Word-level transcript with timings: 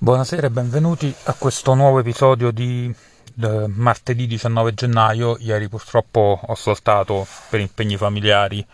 Buonasera 0.00 0.46
e 0.46 0.50
benvenuti 0.50 1.12
a 1.24 1.34
questo 1.34 1.74
nuovo 1.74 1.98
episodio 1.98 2.52
di 2.52 2.94
eh, 3.42 3.66
martedì 3.66 4.28
19 4.28 4.72
gennaio. 4.72 5.36
Ieri 5.40 5.68
purtroppo 5.68 6.38
ho 6.40 6.54
saltato 6.54 7.26
per 7.48 7.58
impegni 7.58 7.96
familiari 7.96 8.64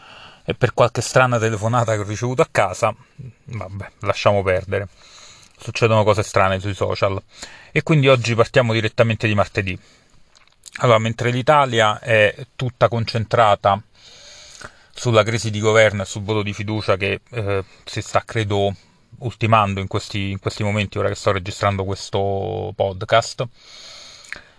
e 0.45 0.53
per 0.53 0.75
qualche 0.75 1.01
strana 1.01 1.39
telefonata 1.39 1.95
che 1.95 2.01
ho 2.01 2.05
ricevuto 2.05 2.43
a 2.43 2.49
casa. 2.51 2.95
Vabbè, 3.45 3.93
lasciamo 4.01 4.43
perdere. 4.43 4.89
Succedono 5.59 6.05
cose 6.05 6.23
strane 6.23 6.61
sui 6.61 6.75
social. 6.75 7.19
E 7.73 7.83
quindi 7.83 8.09
oggi 8.09 8.35
partiamo 8.35 8.75
direttamente 8.75 9.27
di 9.27 9.35
martedì. 9.35 9.79
Allora, 10.81 10.99
mentre 10.99 11.31
l'Italia 11.31 12.01
è 12.01 12.35
tutta 12.55 12.89
concentrata 12.89 13.83
sulla 14.93 15.23
crisi 15.23 15.51
di 15.51 15.59
governo 15.59 16.03
e 16.03 16.05
sul 16.05 16.23
voto 16.23 16.43
di 16.43 16.53
fiducia 16.53 16.99
che 16.99 17.23
eh, 17.31 17.65
si 17.83 18.03
sta, 18.03 18.23
credo, 18.27 18.75
ultimando 19.25 19.81
in 19.81 19.87
questi, 19.87 20.31
in 20.31 20.39
questi 20.39 20.63
momenti, 20.63 20.99
ora 20.99 21.09
che 21.09 21.15
sto 21.15 21.33
registrando 21.33 21.85
questo 21.85 22.73
podcast. 22.75 23.47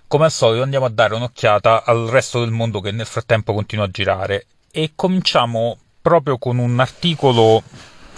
Come 0.08 0.26
al 0.26 0.32
solito 0.32 0.64
andiamo 0.64 0.86
a 0.86 0.90
dare 0.90 1.16
un'occhiata 1.16 1.84
al 1.84 2.08
resto 2.08 2.40
del 2.40 2.52
mondo 2.52 2.80
che 2.80 2.92
nel 2.92 3.08
frattempo 3.08 3.54
continua 3.54 3.86
a 3.86 3.90
girare 3.90 4.46
e 4.72 4.92
cominciamo 4.94 5.78
proprio 6.02 6.38
con 6.38 6.58
un 6.60 6.80
articolo 6.80 7.64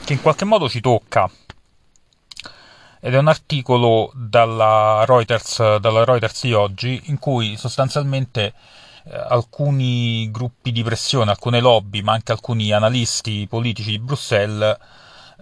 che 0.04 0.14
in 0.14 0.22
qualche 0.22 0.44
modo 0.44 0.68
ci 0.68 0.82
tocca 0.82 1.30
ed 3.00 3.14
è 3.14 3.18
un 3.18 3.28
articolo 3.28 4.12
dalla 4.14 5.04
Reuters, 5.06 5.78
dalla 5.78 6.04
Reuters 6.04 6.42
di 6.42 6.54
oggi 6.54 7.02
in 7.06 7.20
cui 7.20 7.56
sostanzialmente 7.56 8.54
eh, 9.06 9.16
alcuni 9.16 10.30
gruppi 10.32 10.72
di 10.72 10.84
pressione, 10.84 11.30
alcune 11.30 11.62
lobby, 11.62 12.02
ma 12.02 12.14
anche 12.14 12.32
alcuni 12.32 12.72
analisti 12.72 13.48
politici 13.48 13.92
di 13.92 14.00
Bruxelles 14.00 14.78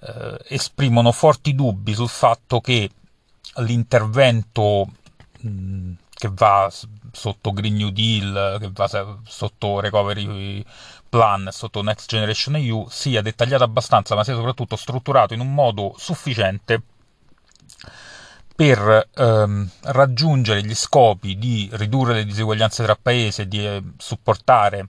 eh, 0.01 0.37
esprimono 0.47 1.11
forti 1.11 1.55
dubbi 1.55 1.93
sul 1.93 2.09
fatto 2.09 2.59
che 2.61 2.89
l'intervento 3.57 4.87
mh, 5.39 5.91
che 6.15 6.31
va 6.33 6.71
sotto 7.11 7.51
Green 7.51 7.75
New 7.75 7.89
Deal, 7.89 8.57
che 8.59 8.69
va 8.71 9.19
sotto 9.25 9.79
Recovery 9.79 10.63
Plan, 11.09 11.49
sotto 11.51 11.81
Next 11.81 12.07
Generation 12.09 12.55
EU, 12.55 12.87
sia 12.89 13.21
dettagliato 13.21 13.63
abbastanza, 13.63 14.15
ma 14.15 14.23
sia 14.23 14.35
soprattutto 14.35 14.75
strutturato 14.75 15.33
in 15.33 15.41
un 15.41 15.53
modo 15.53 15.93
sufficiente 15.97 16.81
per 18.55 19.09
ehm, 19.13 19.69
raggiungere 19.81 20.63
gli 20.63 20.73
scopi 20.73 21.37
di 21.37 21.69
ridurre 21.73 22.13
le 22.13 22.25
diseguaglianze 22.25 22.83
tra 22.83 22.95
paesi 22.95 23.41
e 23.41 23.47
di 23.47 23.65
eh, 23.65 23.83
supportare 23.97 24.87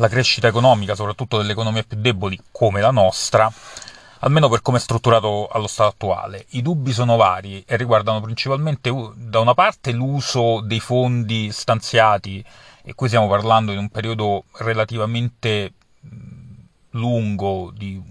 la 0.00 0.08
crescita 0.08 0.48
economica, 0.48 0.94
soprattutto 0.94 1.36
delle 1.36 1.52
economie 1.52 1.84
più 1.84 1.98
deboli 1.98 2.38
come 2.50 2.80
la 2.80 2.90
nostra, 2.90 3.52
almeno 4.20 4.48
per 4.48 4.62
come 4.62 4.78
è 4.78 4.80
strutturato 4.80 5.46
allo 5.46 5.66
stato 5.66 5.90
attuale. 5.90 6.46
I 6.50 6.62
dubbi 6.62 6.92
sono 6.92 7.16
vari 7.16 7.62
e 7.66 7.76
riguardano 7.76 8.20
principalmente 8.22 8.90
da 9.14 9.40
una 9.40 9.52
parte 9.52 9.92
l'uso 9.92 10.60
dei 10.60 10.80
fondi 10.80 11.52
stanziati, 11.52 12.42
e 12.82 12.94
qui 12.94 13.08
stiamo 13.08 13.28
parlando 13.28 13.72
in 13.72 13.78
un 13.78 13.90
periodo 13.90 14.44
relativamente 14.52 15.74
lungo 16.92 17.70
di 17.74 18.02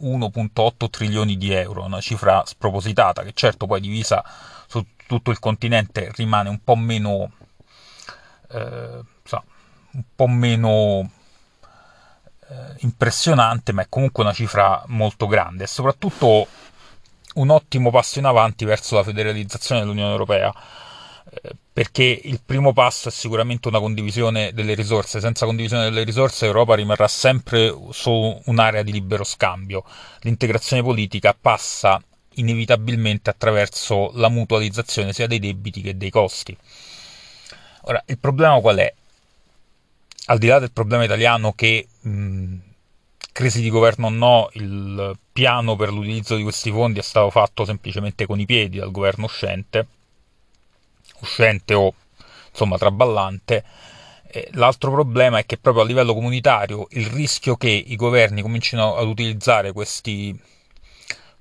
1.8 0.00 0.88
trilioni 0.88 1.36
di 1.36 1.52
euro, 1.52 1.84
una 1.84 2.00
cifra 2.00 2.44
spropositata 2.46 3.24
che 3.24 3.32
certo 3.34 3.66
poi 3.66 3.80
divisa 3.80 4.24
su 4.68 4.86
tutto 5.04 5.32
il 5.32 5.40
continente 5.40 6.12
rimane 6.14 6.48
un 6.48 6.62
po' 6.62 6.76
meno 6.76 7.32
eh, 8.50 9.00
un 9.92 10.02
po' 10.14 10.26
meno 10.26 11.10
eh, 12.48 12.74
impressionante, 12.78 13.72
ma 13.72 13.82
è 13.82 13.86
comunque 13.88 14.22
una 14.22 14.32
cifra 14.32 14.82
molto 14.86 15.26
grande 15.26 15.64
e 15.64 15.66
soprattutto 15.66 16.46
un 17.34 17.50
ottimo 17.50 17.90
passo 17.90 18.18
in 18.18 18.24
avanti 18.24 18.64
verso 18.64 18.96
la 18.96 19.02
federalizzazione 19.02 19.80
dell'Unione 19.82 20.10
Europea 20.10 20.52
eh, 21.30 21.50
perché 21.72 22.20
il 22.24 22.40
primo 22.44 22.72
passo 22.72 23.08
è 23.08 23.12
sicuramente 23.12 23.68
una 23.68 23.78
condivisione 23.78 24.52
delle 24.52 24.74
risorse. 24.74 25.20
Senza 25.20 25.46
condivisione 25.46 25.84
delle 25.84 26.02
risorse 26.02 26.46
Europa 26.46 26.74
rimarrà 26.74 27.06
sempre 27.06 27.72
su 27.90 28.40
un'area 28.46 28.82
di 28.82 28.90
libero 28.90 29.22
scambio. 29.22 29.84
L'integrazione 30.22 30.82
politica 30.82 31.36
passa 31.40 32.02
inevitabilmente 32.34 33.30
attraverso 33.30 34.10
la 34.14 34.28
mutualizzazione 34.28 35.12
sia 35.12 35.28
dei 35.28 35.38
debiti 35.38 35.80
che 35.80 35.96
dei 35.96 36.10
costi. 36.10 36.56
Ora, 37.82 38.02
il 38.06 38.18
problema 38.18 38.58
qual 38.60 38.78
è? 38.78 38.92
Al 40.30 40.38
di 40.38 40.46
là 40.46 40.58
del 40.58 40.72
problema 40.72 41.04
italiano 41.04 41.52
che 41.52 41.86
mh, 42.00 42.56
crisi 43.32 43.62
di 43.62 43.70
governo 43.70 44.06
o 44.06 44.10
no, 44.10 44.48
il 44.52 45.16
piano 45.32 45.76
per 45.76 45.92
l'utilizzo 45.92 46.36
di 46.36 46.42
questi 46.42 46.70
fondi 46.70 46.98
è 46.98 47.02
stato 47.02 47.30
fatto 47.30 47.64
semplicemente 47.64 48.26
con 48.26 48.38
i 48.38 48.44
piedi 48.44 48.78
dal 48.78 48.90
governo 48.90 49.24
uscente, 49.24 49.86
uscente 51.20 51.74
o 51.74 51.94
insomma 52.50 52.76
traballante. 52.76 53.64
L'altro 54.52 54.90
problema 54.90 55.38
è 55.38 55.46
che 55.46 55.56
proprio 55.56 55.82
a 55.82 55.86
livello 55.86 56.12
comunitario 56.12 56.86
il 56.90 57.06
rischio 57.06 57.56
che 57.56 57.70
i 57.70 57.96
governi 57.96 58.42
comincino 58.42 58.96
ad 58.96 59.06
utilizzare 59.06 59.72
questi 59.72 60.38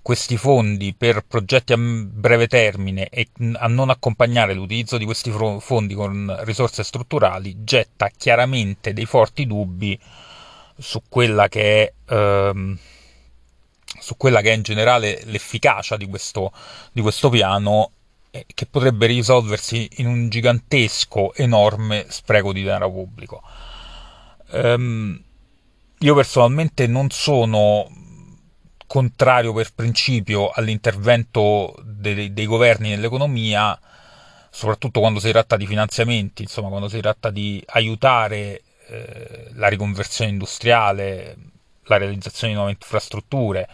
questi 0.08 0.38
fondi 0.38 0.94
per 0.94 1.26
progetti 1.28 1.74
a 1.74 1.78
breve 1.78 2.48
termine 2.48 3.10
e 3.10 3.28
a 3.56 3.68
non 3.68 3.90
accompagnare 3.90 4.54
l'utilizzo 4.54 4.98
di 4.98 5.04
questi 5.04 5.30
fondi 5.60 5.96
con 5.96 6.34
risorse 6.46 6.86
strutturali 6.86 7.66
getta 7.66 8.08
chiaramente 8.16 8.94
dei 8.94 9.04
forti 9.04 9.46
dubbi 9.46 10.00
su 10.78 11.02
quella 11.10 11.50
che 11.50 11.84
è, 11.84 11.94
ehm, 12.14 12.78
quella 14.16 14.40
che 14.40 14.52
è 14.52 14.56
in 14.56 14.62
generale 14.62 15.24
l'efficacia 15.26 15.98
di 15.98 16.08
questo, 16.08 16.54
di 16.94 17.02
questo 17.02 17.28
piano 17.28 17.92
che 18.32 18.66
potrebbe 18.66 19.08
risolversi 19.08 19.90
in 19.98 20.08
un 20.08 20.30
gigantesco, 20.30 21.34
enorme 21.34 22.06
spreco 22.08 22.54
di 22.54 22.64
denaro 22.64 22.90
pubblico. 22.90 23.42
Um, 24.52 25.22
io 26.00 26.16
personalmente 26.16 26.88
non 26.88 27.10
sono 27.10 27.97
contrario 28.88 29.54
per 29.54 29.74
principio 29.74 30.50
all'intervento 30.50 31.76
dei, 31.84 32.34
dei 32.34 32.46
governi 32.46 32.90
nell'economia, 32.90 33.78
soprattutto 34.50 35.02
quando 35.02 35.20
si 35.20 35.30
tratta 35.30 35.58
di 35.58 35.68
finanziamenti, 35.68 36.42
insomma, 36.44 36.70
quando 36.70 36.88
si 36.88 37.00
tratta 37.00 37.30
di 37.30 37.62
aiutare 37.68 38.64
eh, 38.88 39.50
la 39.54 39.68
riconversione 39.68 40.32
industriale, 40.32 41.36
la 41.84 41.98
realizzazione 41.98 42.54
di 42.54 42.58
nuove 42.58 42.72
infrastrutture. 42.72 43.68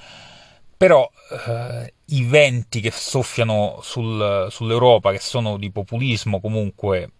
Però 0.75 1.09
eh, 1.47 1.93
i 2.05 2.23
venti 2.23 2.81
che 2.81 2.91
soffiano 2.91 3.79
sul, 3.81 4.47
sull'Europa, 4.49 5.11
che 5.11 5.19
sono 5.19 5.57
di 5.57 5.71
populismo 5.71 6.41
comunque 6.41 7.11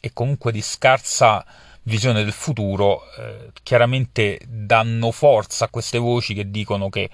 e 0.00 0.12
comunque 0.12 0.50
di 0.50 0.62
scarsa 0.62 1.44
visione 1.84 2.22
del 2.22 2.32
futuro, 2.32 3.02
eh, 3.18 3.50
chiaramente 3.62 4.40
danno 4.46 5.10
forza 5.10 5.66
a 5.66 5.68
queste 5.68 5.98
voci 5.98 6.34
che 6.34 6.50
dicono 6.50 6.88
che 6.88 7.10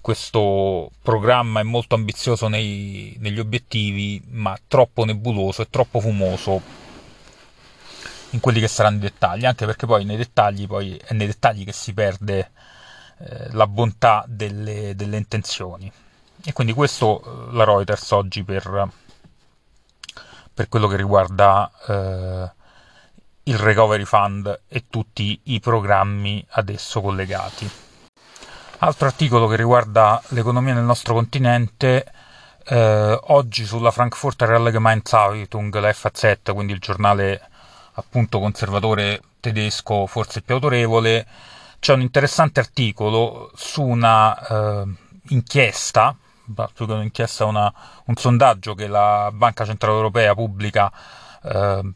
questo 0.00 0.90
programma 1.02 1.60
è 1.60 1.64
molto 1.64 1.94
ambizioso 1.94 2.48
nei, 2.48 3.16
negli 3.18 3.38
obiettivi, 3.38 4.22
ma 4.30 4.58
troppo 4.66 5.04
nebuloso 5.04 5.62
e 5.62 5.68
troppo 5.68 6.00
fumoso 6.00 6.86
in 8.30 8.40
quelli 8.40 8.60
che 8.60 8.68
saranno 8.68 8.96
i 8.96 9.00
dettagli, 9.00 9.44
anche 9.44 9.66
perché 9.66 9.86
poi 9.86 10.04
nei 10.04 10.16
dettagli 10.16 10.66
poi 10.66 10.96
è 10.96 11.14
nei 11.14 11.26
dettagli 11.26 11.64
che 11.64 11.72
si 11.72 11.92
perde 11.92 12.50
eh, 13.18 13.48
la 13.52 13.66
bontà 13.66 14.24
delle, 14.26 14.94
delle, 14.94 15.16
intenzioni. 15.16 15.90
E 16.44 16.52
quindi 16.52 16.72
questo 16.72 17.22
eh, 17.50 17.54
la 17.54 17.64
Reuters 17.64 18.10
oggi 18.12 18.44
per, 18.44 18.88
per 20.54 20.68
quello 20.68 20.86
che 20.86 20.96
riguarda 20.96 21.70
eh, 21.86 22.50
il 23.48 23.56
Recovery 23.56 24.04
Fund 24.04 24.60
e 24.68 24.84
tutti 24.90 25.40
i 25.44 25.58
programmi 25.58 26.44
ad 26.50 26.68
esso 26.68 27.00
collegati. 27.00 27.68
Altro 28.80 29.06
articolo 29.06 29.46
che 29.48 29.56
riguarda 29.56 30.22
l'economia 30.28 30.74
nel 30.74 30.84
nostro 30.84 31.14
continente, 31.14 32.04
eh, 32.64 33.18
oggi 33.20 33.64
sulla 33.64 33.90
Frankfurter 33.90 34.50
Allgemeine 34.50 35.00
Zeitung, 35.02 35.74
la 35.78 35.92
FAZ, 35.92 36.36
quindi 36.52 36.74
il 36.74 36.78
giornale 36.78 37.40
appunto 37.94 38.38
conservatore 38.38 39.20
tedesco 39.40 40.06
forse 40.06 40.42
più 40.42 40.54
autorevole, 40.54 41.26
c'è 41.80 41.94
un 41.94 42.02
interessante 42.02 42.60
articolo 42.60 43.50
su 43.54 43.82
una 43.82 44.46
eh, 44.46 44.84
inchiesta, 45.28 46.14
più 46.74 46.86
che 46.86 46.92
un'inchiesta, 46.92 47.46
una, 47.46 47.72
un 48.04 48.14
sondaggio 48.14 48.74
che 48.74 48.86
la 48.86 49.30
Banca 49.32 49.64
Centrale 49.64 49.96
Europea 49.96 50.34
pubblica 50.34 50.92
eh, 51.42 51.92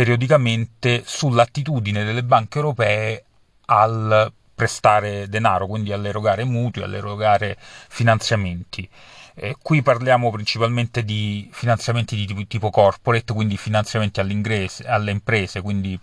periodicamente 0.00 1.02
sull'attitudine 1.04 2.04
delle 2.04 2.22
banche 2.22 2.56
europee 2.56 3.22
al 3.66 4.32
prestare 4.54 5.28
denaro, 5.28 5.66
quindi 5.66 5.92
all'erogare 5.92 6.42
mutui, 6.44 6.82
all'erogare 6.82 7.58
finanziamenti. 7.58 8.88
Eh, 9.34 9.56
qui 9.60 9.82
parliamo 9.82 10.30
principalmente 10.30 11.04
di 11.04 11.50
finanziamenti 11.52 12.16
di 12.16 12.24
tipo, 12.24 12.46
tipo 12.46 12.70
corporate, 12.70 13.34
quindi 13.34 13.58
finanziamenti 13.58 14.20
alle 14.20 15.10
imprese, 15.10 15.60
quindi 15.60 16.00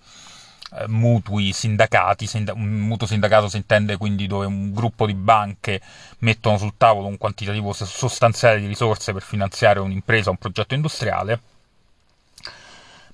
eh, 0.74 0.88
mutui 0.88 1.52
sindacati, 1.52 2.28
sinda- 2.28 2.54
un 2.54 2.70
mutuo 2.70 3.08
sindacato 3.08 3.50
si 3.50 3.58
intende 3.58 3.98
quindi 3.98 4.28
dove 4.28 4.46
un 4.46 4.74
gruppo 4.74 5.08
di 5.08 5.16
banche 5.16 5.82
mettono 6.20 6.60
sul 6.60 6.74
tavolo 6.78 7.08
un 7.08 7.18
quantitativo 7.18 7.74
sostanziale 7.74 8.60
di 8.60 8.68
risorse 8.68 9.12
per 9.12 9.24
finanziare 9.24 9.80
un'impresa, 9.80 10.30
un 10.30 10.38
progetto 10.38 10.76
industriale, 10.76 11.56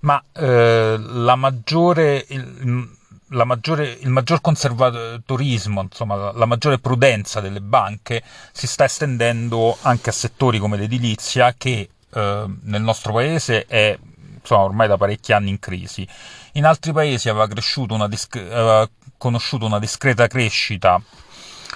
ma 0.04 0.22
eh, 0.34 0.98
la 0.98 1.36
maggiore, 1.36 2.26
il, 2.30 2.90
la 3.30 3.46
maggiore, 3.46 3.98
il 4.02 4.10
maggior 4.10 4.42
conservatorismo, 4.42 5.82
insomma, 5.82 6.32
la, 6.32 6.46
maggiore 6.46 6.80
prudenza 6.80 7.40
delle 7.40 7.62
banche 7.62 8.22
si 8.52 8.68
sta 8.68 8.86
estendendo 8.86 9.78
anche 9.82 10.10
a 10.10 10.14
settori 10.14 10.60
come 10.60 10.78
l'edilizia 10.78 11.54
che 11.58 11.90
eh, 12.14 12.46
nel 12.64 12.82
nostro 12.82 13.14
paese 13.14 13.66
è 13.66 13.98
insomma, 14.40 14.64
ormai 14.64 14.88
da 14.88 14.98
parecchi 14.98 15.32
anni 15.32 15.50
in 15.50 15.60
crisi. 15.60 16.08
In 16.54 16.66
altri 16.66 16.92
paesi 16.92 17.30
aveva, 17.30 17.48
una 17.90 18.08
disc- 18.08 18.36
aveva 18.36 18.88
conosciuto 19.18 19.66
una 19.66 19.80
discreta 19.80 20.28
crescita 20.28 21.02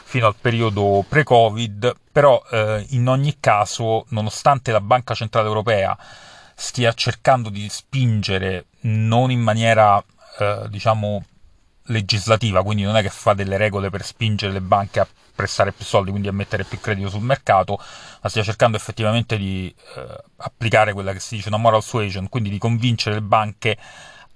fino 0.03 0.27
al 0.27 0.35
periodo 0.39 1.03
pre-Covid, 1.07 1.95
però 2.11 2.41
eh, 2.51 2.85
in 2.89 3.07
ogni 3.07 3.37
caso, 3.39 4.05
nonostante 4.09 4.71
la 4.71 4.81
Banca 4.81 5.13
Centrale 5.13 5.47
Europea 5.47 5.97
stia 6.59 6.91
cercando 6.93 7.49
di 7.49 7.69
spingere 7.69 8.65
non 8.81 9.29
in 9.29 9.41
maniera, 9.41 10.03
eh, 10.39 10.65
diciamo, 10.69 11.23
legislativa, 11.83 12.63
quindi 12.63 12.81
non 12.81 12.95
è 12.95 13.03
che 13.03 13.09
fa 13.09 13.35
delle 13.35 13.57
regole 13.57 13.91
per 13.91 14.03
spingere 14.03 14.51
le 14.51 14.61
banche 14.61 14.99
a 14.99 15.07
prestare 15.35 15.71
più 15.71 15.85
soldi, 15.85 16.09
quindi 16.09 16.29
a 16.29 16.33
mettere 16.33 16.63
più 16.63 16.79
credito 16.79 17.09
sul 17.09 17.21
mercato, 17.21 17.79
ma 18.21 18.29
stia 18.29 18.41
cercando 18.41 18.75
effettivamente 18.75 19.37
di 19.37 19.73
eh, 19.95 20.23
applicare 20.37 20.93
quella 20.93 21.13
che 21.13 21.19
si 21.19 21.35
dice 21.35 21.49
una 21.49 21.57
moral 21.57 21.83
suasion, 21.83 22.27
quindi 22.27 22.49
di 22.49 22.57
convincere 22.57 23.17
le 23.17 23.21
banche 23.21 23.77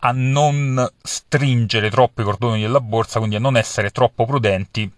a 0.04 0.12
non 0.12 0.88
stringere 1.02 1.90
troppo 1.90 2.22
i 2.22 2.24
cordoni 2.24 2.62
della 2.62 2.82
borsa, 2.82 3.18
quindi 3.18 3.36
a 3.36 3.40
non 3.40 3.58
essere 3.58 3.90
troppo 3.90 4.28
prudenti, 4.28 4.90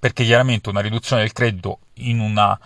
perché 0.00 0.24
chiaramente 0.24 0.68
una 0.68 0.80
riduzione 0.80 1.22
del 1.22 1.32
credito 1.32 1.78
in 1.94 2.18
una 2.18 2.58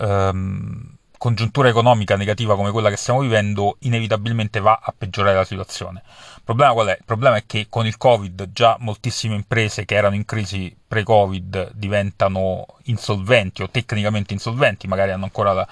ehm, 0.00 0.96
congiuntura 1.22 1.68
economica 1.68 2.16
negativa 2.16 2.56
come 2.56 2.72
quella 2.72 2.90
che 2.90 2.96
stiamo 2.96 3.20
vivendo 3.20 3.76
inevitabilmente 3.82 4.58
va 4.58 4.80
a 4.82 4.92
peggiorare 4.96 5.36
la 5.36 5.44
situazione. 5.44 6.02
Il 6.04 6.42
problema 6.42 6.72
qual 6.72 6.88
è? 6.88 6.96
Il 6.98 7.04
problema 7.04 7.36
è 7.36 7.44
che 7.46 7.66
con 7.68 7.86
il 7.86 7.96
Covid 7.96 8.50
già 8.50 8.76
moltissime 8.80 9.36
imprese 9.36 9.84
che 9.84 9.94
erano 9.94 10.16
in 10.16 10.24
crisi 10.24 10.76
pre-Covid 10.88 11.74
diventano 11.74 12.66
insolventi 12.86 13.62
o 13.62 13.70
tecnicamente 13.70 14.32
insolventi, 14.32 14.88
magari 14.88 15.12
hanno 15.12 15.22
ancora 15.22 15.52
la, 15.52 15.68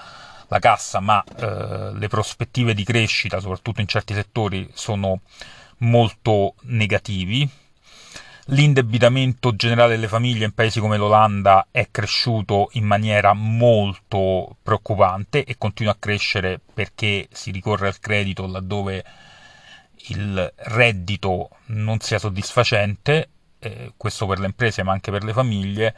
la 0.47 0.59
cassa, 0.61 1.01
ma 1.01 1.21
eh, 1.25 1.95
le 1.95 2.07
prospettive 2.07 2.73
di 2.73 2.85
crescita, 2.85 3.41
soprattutto 3.41 3.81
in 3.81 3.89
certi 3.89 4.15
settori, 4.15 4.71
sono 4.73 5.23
molto 5.79 6.55
negativi 6.61 7.51
l'indebitamento 8.51 9.55
generale 9.55 9.95
delle 9.95 10.09
famiglie 10.09 10.45
in 10.45 10.53
paesi 10.53 10.81
come 10.81 10.97
l'Olanda 10.97 11.69
è 11.71 11.89
cresciuto 11.91 12.69
in 12.73 12.85
maniera 12.85 13.33
molto 13.33 14.57
preoccupante 14.63 15.45
e 15.45 15.57
continua 15.57 15.93
a 15.93 15.97
crescere 15.99 16.61
perché 16.73 17.29
si 17.31 17.53
ricorre 17.53 17.87
al 17.87 18.01
credito 18.01 18.47
laddove 18.47 19.05
il 20.09 20.53
reddito 20.57 21.51
non 21.67 22.01
sia 22.01 22.19
soddisfacente, 22.19 23.29
eh, 23.59 23.93
questo 23.97 24.27
per 24.27 24.41
le 24.41 24.47
imprese 24.47 24.83
ma 24.83 24.93
anche 24.93 25.13
per 25.13 25.23
le 25.23 25.33
famiglie, 25.33 25.95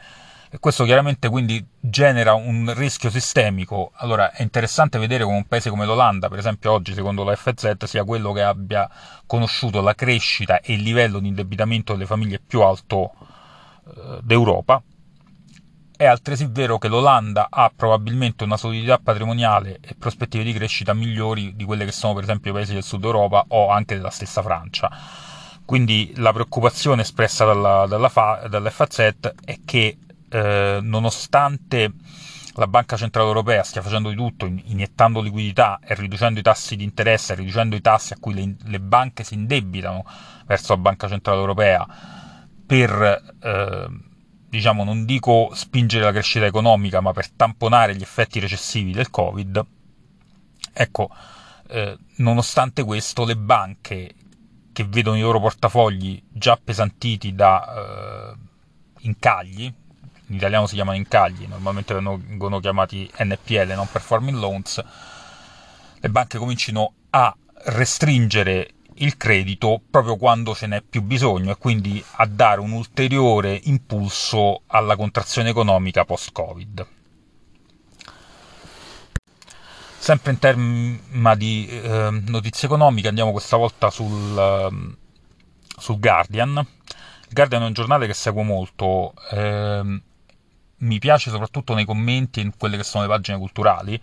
e 0.53 0.59
questo 0.59 0.83
chiaramente 0.83 1.29
quindi 1.29 1.65
genera 1.79 2.35
un 2.35 2.71
rischio 2.75 3.09
sistemico. 3.09 3.91
Allora 3.95 4.31
è 4.31 4.43
interessante 4.43 4.99
vedere 4.99 5.23
come 5.23 5.37
un 5.37 5.47
paese 5.47 5.71
come 5.71 5.87
l'Olanda, 5.87 6.29
per 6.29 6.37
esempio 6.37 6.71
oggi 6.71 6.93
secondo 6.93 7.23
la 7.23 7.35
FZ, 7.35 7.85
sia 7.85 8.03
quello 8.03 8.31
che 8.33 8.43
abbia 8.43 8.87
conosciuto 9.25 9.81
la 9.81 9.95
crescita 9.95 10.61
e 10.61 10.73
il 10.73 10.83
livello 10.83 11.17
di 11.17 11.29
indebitamento 11.29 11.93
delle 11.93 12.05
famiglie 12.05 12.39
più 12.39 12.61
alto 12.61 13.13
eh, 13.87 14.19
d'Europa. 14.21 14.79
È 15.97 16.05
altresì 16.05 16.45
vero 16.47 16.77
che 16.77 16.87
l'Olanda 16.87 17.47
ha 17.49 17.71
probabilmente 17.75 18.43
una 18.43 18.57
solidità 18.57 18.99
patrimoniale 18.99 19.79
e 19.81 19.95
prospettive 19.97 20.43
di 20.43 20.53
crescita 20.53 20.93
migliori 20.93 21.55
di 21.55 21.63
quelle 21.63 21.83
che 21.83 21.91
sono 21.91 22.13
per 22.13 22.25
esempio 22.25 22.51
i 22.51 22.53
paesi 22.53 22.73
del 22.73 22.83
sud 22.83 23.03
Europa 23.03 23.43
o 23.47 23.69
anche 23.69 23.95
della 23.95 24.11
stessa 24.11 24.43
Francia. 24.43 24.87
Quindi 25.65 26.13
la 26.17 26.31
preoccupazione 26.31 27.01
espressa 27.01 27.43
dalla, 27.43 27.87
dalla, 27.87 28.47
dall'FAZ 28.47 28.99
è 29.45 29.57
che 29.65 29.97
eh, 30.33 30.79
nonostante 30.81 31.93
la 32.55 32.67
Banca 32.67 32.97
Centrale 32.97 33.27
Europea 33.27 33.63
stia 33.63 33.83
facendo 33.83 34.09
di 34.09 34.15
tutto, 34.15 34.45
iniettando 34.45 35.21
liquidità 35.21 35.79
e 35.83 35.93
riducendo 35.93 36.39
i 36.39 36.43
tassi 36.43 36.75
di 36.75 36.83
interesse, 36.83 37.35
riducendo 37.35 37.75
i 37.75 37.81
tassi 37.81 38.13
a 38.13 38.17
cui 38.19 38.33
le, 38.33 38.55
le 38.63 38.79
banche 38.79 39.23
si 39.23 39.35
indebitano 39.35 40.03
verso 40.45 40.73
la 40.73 40.79
Banca 40.79 41.07
Centrale 41.07 41.39
Europea 41.39 41.85
per, 42.65 43.35
eh, 43.41 43.87
diciamo, 44.49 44.83
non 44.83 45.05
dico 45.05 45.51
spingere 45.53 46.03
la 46.03 46.11
crescita 46.11 46.45
economica, 46.45 46.99
ma 46.99 47.11
per 47.11 47.29
tamponare 47.29 47.95
gli 47.95 48.01
effetti 48.01 48.39
recessivi 48.39 48.91
del 48.91 49.11
Covid, 49.11 49.65
ecco, 50.73 51.09
eh, 51.67 51.97
nonostante 52.17 52.83
questo, 52.83 53.23
le 53.23 53.37
banche 53.37 54.15
che 54.71 54.83
vedono 54.85 55.17
i 55.17 55.21
loro 55.21 55.39
portafogli 55.39 56.21
già 56.31 56.53
appesantiti 56.53 57.35
da 57.35 58.31
eh, 58.31 58.35
incagli, 59.01 59.71
in 60.27 60.35
italiano 60.35 60.67
si 60.67 60.75
chiamano 60.75 60.97
incagli, 60.97 61.45
normalmente 61.47 61.93
vengono 61.93 62.59
chiamati 62.59 63.09
NPL, 63.17 63.73
non 63.75 63.87
performing 63.91 64.37
loans, 64.37 64.83
le 65.99 66.09
banche 66.09 66.37
cominciano 66.37 66.93
a 67.11 67.35
restringere 67.65 68.73
il 68.95 69.17
credito 69.17 69.81
proprio 69.89 70.17
quando 70.17 70.53
ce 70.53 70.67
n'è 70.67 70.81
più 70.81 71.01
bisogno 71.01 71.51
e 71.51 71.57
quindi 71.57 72.03
a 72.17 72.25
dare 72.25 72.59
un 72.59 72.71
ulteriore 72.71 73.59
impulso 73.63 74.61
alla 74.67 74.95
contrazione 74.95 75.49
economica 75.49 76.05
post-Covid. 76.05 76.87
Sempre 79.97 80.31
in 80.33 80.39
tema 80.39 81.35
di 81.35 81.65
eh, 81.69 82.09
notizie 82.25 82.67
economiche 82.67 83.07
andiamo 83.07 83.31
questa 83.31 83.55
volta 83.55 83.89
sul, 83.89 84.37
eh, 84.37 84.97
sul 85.79 85.97
Guardian. 85.97 86.57
Il 87.27 87.33
Guardian 87.33 87.63
è 87.63 87.65
un 87.67 87.73
giornale 87.73 88.05
che 88.05 88.13
seguo 88.13 88.43
molto, 88.43 89.13
eh, 89.31 90.01
mi 90.83 90.99
piace 90.99 91.29
soprattutto 91.29 91.73
nei 91.73 91.85
commenti 91.85 92.39
e 92.39 92.43
in 92.43 92.55
quelle 92.57 92.77
che 92.77 92.83
sono 92.83 93.03
le 93.03 93.09
pagine 93.09 93.37
culturali. 93.37 93.99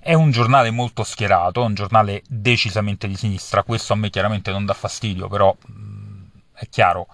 È 0.00 0.14
un 0.14 0.30
giornale 0.30 0.70
molto 0.70 1.04
schierato, 1.04 1.62
un 1.62 1.74
giornale 1.74 2.22
decisamente 2.26 3.06
di 3.06 3.16
sinistra, 3.16 3.62
questo 3.62 3.92
a 3.92 3.96
me 3.96 4.10
chiaramente 4.10 4.50
non 4.50 4.64
dà 4.64 4.74
fastidio, 4.74 5.28
però 5.28 5.54
mh, 5.54 6.24
è 6.54 6.68
chiaro, 6.68 7.06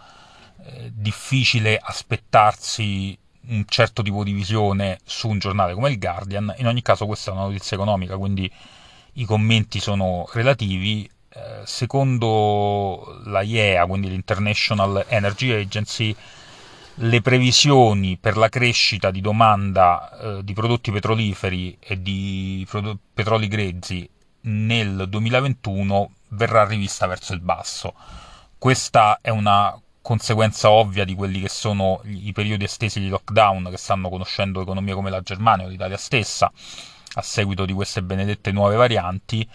è 0.63 0.91
difficile 0.91 1.79
aspettarsi 1.81 3.17
un 3.49 3.65
certo 3.67 4.03
tipo 4.03 4.25
di 4.25 4.33
visione 4.33 4.99
su 5.05 5.29
un 5.29 5.39
giornale 5.39 5.75
come 5.75 5.91
il 5.91 5.99
Guardian, 5.99 6.55
in 6.59 6.67
ogni 6.67 6.83
caso 6.83 7.07
questa 7.07 7.31
è 7.31 7.35
una 7.35 7.45
notizia 7.45 7.77
economica, 7.77 8.17
quindi 8.17 8.51
i 9.15 9.25
commenti 9.25 9.81
sono 9.81 10.29
relativi. 10.33 11.09
Eh, 11.31 11.61
secondo 11.67 13.21
la 13.27 13.43
IEA, 13.43 13.85
quindi 13.85 14.09
l'International 14.09 15.05
Energy 15.09 15.53
Agency, 15.53 16.17
le 17.01 17.21
previsioni 17.21 18.17
per 18.17 18.37
la 18.37 18.49
crescita 18.49 19.11
di 19.11 19.21
domanda 19.21 20.11
eh, 20.39 20.45
di 20.45 20.53
prodotti 20.53 20.91
petroliferi 20.91 21.77
e 21.79 22.01
di 22.01 22.67
prodotti, 22.69 22.99
petroli 23.15 23.47
grezzi 23.47 24.09
nel 24.43 25.07
2021 25.09 26.11
verrà 26.31 26.67
rivista 26.67 27.07
verso 27.07 27.35
il 27.35 27.41
basso. 27.41 27.95
Questa 28.57 29.19
è 29.21 29.31
una 29.31 29.81
conseguenza 30.03 30.71
ovvia 30.71 31.05
di 31.05 31.15
quelli 31.15 31.41
che 31.41 31.49
sono 31.49 32.01
i 32.05 32.33
periodi 32.33 32.65
estesi 32.65 32.99
di 32.99 33.09
lockdown 33.09 33.69
che 33.71 33.77
stanno 33.77 34.09
conoscendo 34.09 34.61
economie 34.61 34.95
come 34.95 35.11
la 35.11 35.21
Germania 35.21 35.67
o 35.67 35.69
l'Italia 35.69 35.97
stessa 35.97 36.51
a 37.15 37.23
seguito 37.23 37.65
di 37.65 37.73
queste 37.73 38.03
benedette 38.03 38.51
nuove 38.51 38.77
varianti 38.77 39.49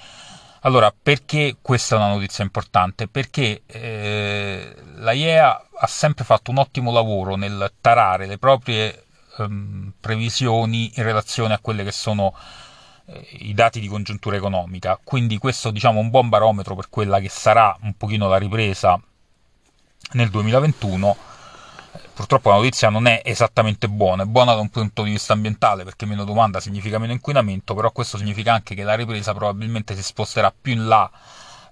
allora, 0.66 0.94
perché 0.94 1.58
questa 1.62 1.96
è 1.96 1.98
una 1.98 2.08
notizia 2.10 2.44
importante? 2.44 3.08
Perché 3.08 3.64
eh, 3.66 4.76
la 4.96 5.12
IEA 5.12 5.68
ha 5.76 5.88
sempre 5.88 6.24
fatto 6.24 6.52
un 6.52 6.58
ottimo 6.58 6.92
lavoro 6.92 7.36
nel 7.36 7.72
tarare 7.82 8.26
le 8.26 8.38
proprie 8.38 9.06
ehm, 9.40 9.94
previsioni 10.00 10.92
in 10.96 11.04
relazione 11.04 11.54
a 11.54 11.60
quelli 11.60 11.84
che 11.84 11.92
sono 11.92 12.34
eh, 13.06 13.28
i 13.40 13.54
dati 13.54 13.80
di 13.80 13.88
congiuntura 13.88 14.38
economica. 14.38 15.00
Quindi 15.04 15.38
questo 15.38 15.70
diciamo 15.70 16.00
un 16.00 16.10
buon 16.10 16.30
barometro 16.30 16.76
per 16.76 16.90
quella 16.90 17.20
che 17.20 17.30
sarà 17.30 17.76
un 17.82 17.96
pochino 17.98 18.28
la 18.30 18.38
ripresa 18.38 19.00
nel 20.14 20.30
2021 20.30 21.18
purtroppo 22.14 22.50
la 22.50 22.58
notizia 22.58 22.90
non 22.90 23.08
è 23.08 23.22
esattamente 23.24 23.90
buona, 23.90 24.24
è 24.24 24.26
buona 24.26 24.54
da 24.54 24.62
un 24.62 24.70
punto 24.70 25.04
di 25.04 25.12
vista 25.12 25.34
ambientale 25.34 25.84
perché 25.84 26.06
meno 26.06 26.24
domanda 26.24 26.60
significa 26.60 27.00
meno 27.00 27.12
inquinamento, 27.12 27.74
però 27.74 27.92
questo 27.92 28.18
significa 28.18 28.54
anche 28.54 28.76
che 28.76 28.84
la 28.84 28.96
ripresa 28.96 29.34
probabilmente 29.34 29.96
si 29.96 30.04
sposterà 30.04 30.54
più 30.60 30.74
in 30.74 30.88
là 30.88 31.10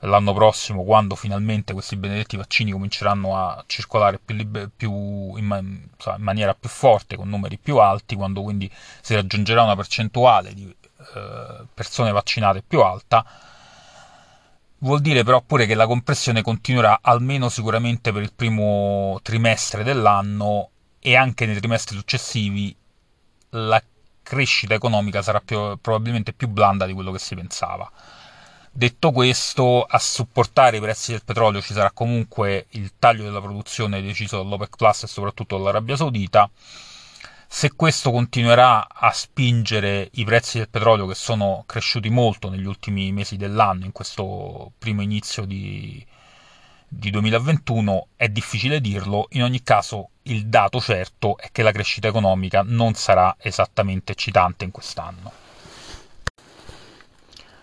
l'anno 0.01 0.33
prossimo 0.33 0.83
quando 0.83 1.15
finalmente 1.15 1.73
questi 1.73 1.95
benedetti 1.95 2.35
vaccini 2.35 2.71
cominceranno 2.71 3.37
a 3.37 3.63
circolare 3.67 4.19
più, 4.23 4.35
liber- 4.35 4.69
più 4.75 4.91
in, 5.35 5.45
man- 5.45 5.65
in, 5.65 6.23
maniera 6.23 6.55
più 6.55 6.69
forte, 6.69 7.15
con 7.15 7.29
numeri 7.29 7.57
più 7.59 7.77
alti, 7.77 8.15
quando 8.15 8.41
quindi 8.41 8.71
si 9.01 9.13
raggiungerà 9.13 9.61
una 9.63 9.75
percentuale 9.75 10.53
di 10.53 10.75
eh, 11.15 11.65
persone 11.73 12.11
vaccinate 12.11 12.63
più 12.65 12.81
alta 12.81 13.25
vuol 14.81 15.01
dire 15.01 15.23
però 15.23 15.41
pure 15.41 15.65
che 15.65 15.75
la 15.75 15.87
compressione 15.87 16.41
continuerà 16.41 16.99
almeno 17.01 17.49
sicuramente 17.49 18.11
per 18.11 18.21
il 18.21 18.33
primo 18.33 19.19
trimestre 19.21 19.83
dell'anno 19.83 20.69
e 20.99 21.15
anche 21.15 21.45
nei 21.45 21.57
trimestri 21.57 21.97
successivi 21.97 22.75
la 23.49 23.81
crescita 24.23 24.73
economica 24.73 25.21
sarà 25.21 25.41
più, 25.41 25.77
probabilmente 25.79 26.33
più 26.33 26.47
blanda 26.47 26.85
di 26.85 26.93
quello 26.93 27.11
che 27.11 27.19
si 27.19 27.35
pensava. 27.35 27.89
Detto 28.73 29.11
questo, 29.11 29.83
a 29.83 29.99
supportare 29.99 30.77
i 30.77 30.79
prezzi 30.79 31.11
del 31.11 31.23
petrolio 31.25 31.61
ci 31.61 31.73
sarà 31.73 31.91
comunque 31.91 32.67
il 32.69 32.93
taglio 32.97 33.23
della 33.23 33.41
produzione 33.41 34.01
deciso 34.01 34.37
dall'OPEC 34.37 34.77
Plus 34.77 35.03
e 35.03 35.07
soprattutto 35.07 35.57
dall'Arabia 35.57 35.97
Saudita. 35.97 36.49
Se 37.53 37.73
questo 37.75 38.11
continuerà 38.11 38.87
a 38.89 39.11
spingere 39.11 40.07
i 40.13 40.23
prezzi 40.23 40.57
del 40.57 40.69
petrolio 40.69 41.05
che 41.05 41.15
sono 41.15 41.65
cresciuti 41.67 42.09
molto 42.09 42.49
negli 42.49 42.65
ultimi 42.65 43.11
mesi 43.11 43.35
dell'anno, 43.35 43.83
in 43.83 43.91
questo 43.91 44.71
primo 44.77 45.01
inizio 45.01 45.43
di, 45.43 46.03
di 46.87 47.09
2021, 47.09 48.07
è 48.15 48.29
difficile 48.29 48.79
dirlo. 48.79 49.27
In 49.31 49.43
ogni 49.43 49.61
caso, 49.63 50.11
il 50.23 50.47
dato 50.47 50.79
certo 50.79 51.37
è 51.37 51.49
che 51.51 51.61
la 51.61 51.73
crescita 51.73 52.07
economica 52.07 52.63
non 52.65 52.93
sarà 52.93 53.35
esattamente 53.37 54.13
eccitante 54.13 54.63
in 54.63 54.71
quest'anno. 54.71 55.31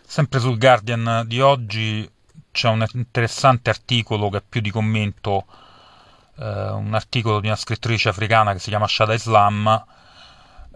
Sempre 0.05 0.39
sul 0.39 0.59
Guardian 0.59 1.25
di 1.27 1.41
oggi 1.41 2.09
c'è 2.53 2.69
un 2.69 2.85
interessante 2.93 3.71
articolo 3.71 4.29
che 4.29 4.37
è 4.37 4.43
più 4.47 4.61
di 4.61 4.71
commento, 4.71 5.47
eh, 6.39 6.71
un 6.71 6.95
articolo 6.95 7.41
di 7.41 7.47
una 7.47 7.57
scrittrice 7.57 8.09
africana 8.09 8.53
che 8.53 8.59
si 8.59 8.69
chiama 8.69 8.87
Shada 8.87 9.15
Islam, 9.15 9.85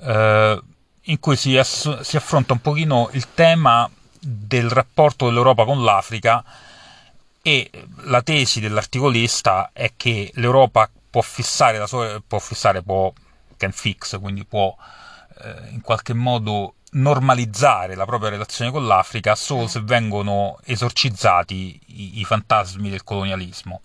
eh, 0.01 0.63
in 1.07 1.21
cui 1.21 1.37
si, 1.37 1.57
ass- 1.57 2.01
si 2.01 2.17
affronta 2.17 2.53
un 2.53 2.61
pochino 2.61 3.09
il 3.13 3.33
tema 3.35 3.89
del 4.21 4.71
rapporto 4.71 5.27
dell'Europa 5.27 5.65
con 5.65 5.83
l'Africa 5.83 6.45
e 7.43 7.71
la 8.05 8.23
tesi 8.23 8.61
dell'articolista 8.61 9.71
è 9.73 9.93
che 9.97 10.31
l'Europa 10.35 10.89
può 11.11 11.23
fissare 11.23 11.79
la 11.79 11.87
sua, 11.87 12.23
può 12.25 12.39
fissare, 12.39 12.83
può, 12.83 13.13
can 13.57 13.73
fix, 13.73 14.19
quindi 14.21 14.45
può 14.45 14.75
eh, 15.43 15.71
in 15.71 15.81
qualche 15.81 16.15
modo 16.15 16.75
normalizzare 16.93 17.95
la 17.95 18.05
propria 18.05 18.31
relazione 18.31 18.71
con 18.71 18.87
l'Africa 18.87 19.35
solo 19.35 19.67
se 19.67 19.81
vengono 19.81 20.59
esorcizzati 20.65 21.81
i, 21.87 22.21
i 22.21 22.25
fantasmi 22.25 22.91
del 22.91 23.03
colonialismo. 23.03 23.81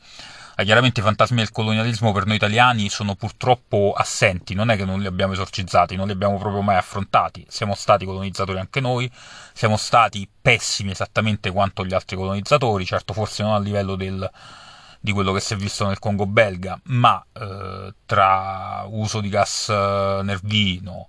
Ah, 0.59 0.63
chiaramente 0.63 1.01
i 1.01 1.03
fantasmi 1.03 1.37
del 1.37 1.51
colonialismo 1.51 2.11
per 2.11 2.25
noi 2.25 2.37
italiani 2.37 2.89
sono 2.89 3.13
purtroppo 3.13 3.93
assenti, 3.95 4.55
non 4.55 4.71
è 4.71 4.75
che 4.75 4.85
non 4.85 4.99
li 4.99 5.05
abbiamo 5.05 5.33
esorcizzati, 5.33 5.95
non 5.95 6.07
li 6.07 6.13
abbiamo 6.13 6.39
proprio 6.39 6.63
mai 6.63 6.77
affrontati. 6.77 7.45
Siamo 7.47 7.75
stati 7.75 8.05
colonizzatori 8.05 8.57
anche 8.57 8.79
noi, 8.79 9.07
siamo 9.53 9.77
stati 9.77 10.27
pessimi 10.41 10.89
esattamente 10.89 11.51
quanto 11.51 11.85
gli 11.85 11.93
altri 11.93 12.15
colonizzatori, 12.15 12.85
certo 12.85 13.13
forse 13.13 13.43
non 13.43 13.53
a 13.53 13.59
livello 13.59 13.93
del, 13.93 14.27
di 14.99 15.11
quello 15.11 15.31
che 15.31 15.41
si 15.41 15.53
è 15.53 15.57
visto 15.57 15.85
nel 15.85 15.99
Congo 15.99 16.25
belga, 16.25 16.79
ma 16.85 17.23
eh, 17.33 17.93
tra 18.07 18.83
uso 18.87 19.21
di 19.21 19.29
gas 19.29 19.69
eh, 19.69 20.21
nervino, 20.23 21.07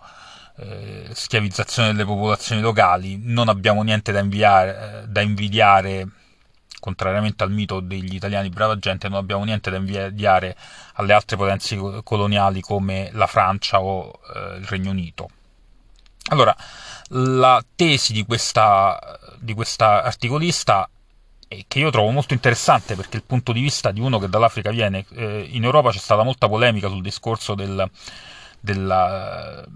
eh, 0.58 1.08
schiavizzazione 1.10 1.92
delle 1.92 2.04
popolazioni 2.04 2.60
locali, 2.60 3.18
non 3.22 3.48
abbiamo 3.48 3.82
niente 3.82 4.12
da, 4.12 4.18
inviare, 4.18 5.04
eh, 5.04 5.08
da 5.08 5.22
invidiare, 5.22 6.06
contrariamente 6.80 7.44
al 7.44 7.50
mito 7.50 7.80
degli 7.80 8.14
italiani 8.14 8.48
brava 8.48 8.78
gente, 8.78 9.08
non 9.08 9.18
abbiamo 9.18 9.44
niente 9.44 9.70
da 9.70 9.76
invidiare 9.76 10.56
alle 10.94 11.12
altre 11.12 11.36
potenze 11.36 11.76
coloniali 12.02 12.60
come 12.60 13.10
la 13.12 13.26
Francia 13.26 13.80
o 13.80 14.20
eh, 14.34 14.56
il 14.58 14.66
Regno 14.66 14.90
Unito. 14.90 15.28
Allora, 16.30 16.54
la 17.10 17.64
tesi 17.74 18.12
di 18.12 18.24
questa, 18.24 19.18
di 19.38 19.54
questa 19.54 20.02
articolista 20.02 20.88
che 21.66 21.78
io 21.78 21.90
trovo 21.90 22.10
molto 22.10 22.34
interessante 22.34 22.94
perché 22.94 23.16
il 23.16 23.22
punto 23.24 23.52
di 23.52 23.62
vista 23.62 23.90
di 23.90 24.00
uno 24.00 24.18
che 24.18 24.28
dall'Africa 24.28 24.70
viene, 24.70 25.06
eh, 25.12 25.48
in 25.50 25.64
Europa 25.64 25.90
c'è 25.90 25.98
stata 25.98 26.22
molta 26.22 26.46
polemica 26.46 26.88
sul 26.88 27.00
discorso 27.00 27.54
del, 27.54 27.90
della, 28.60 29.64
del 29.66 29.68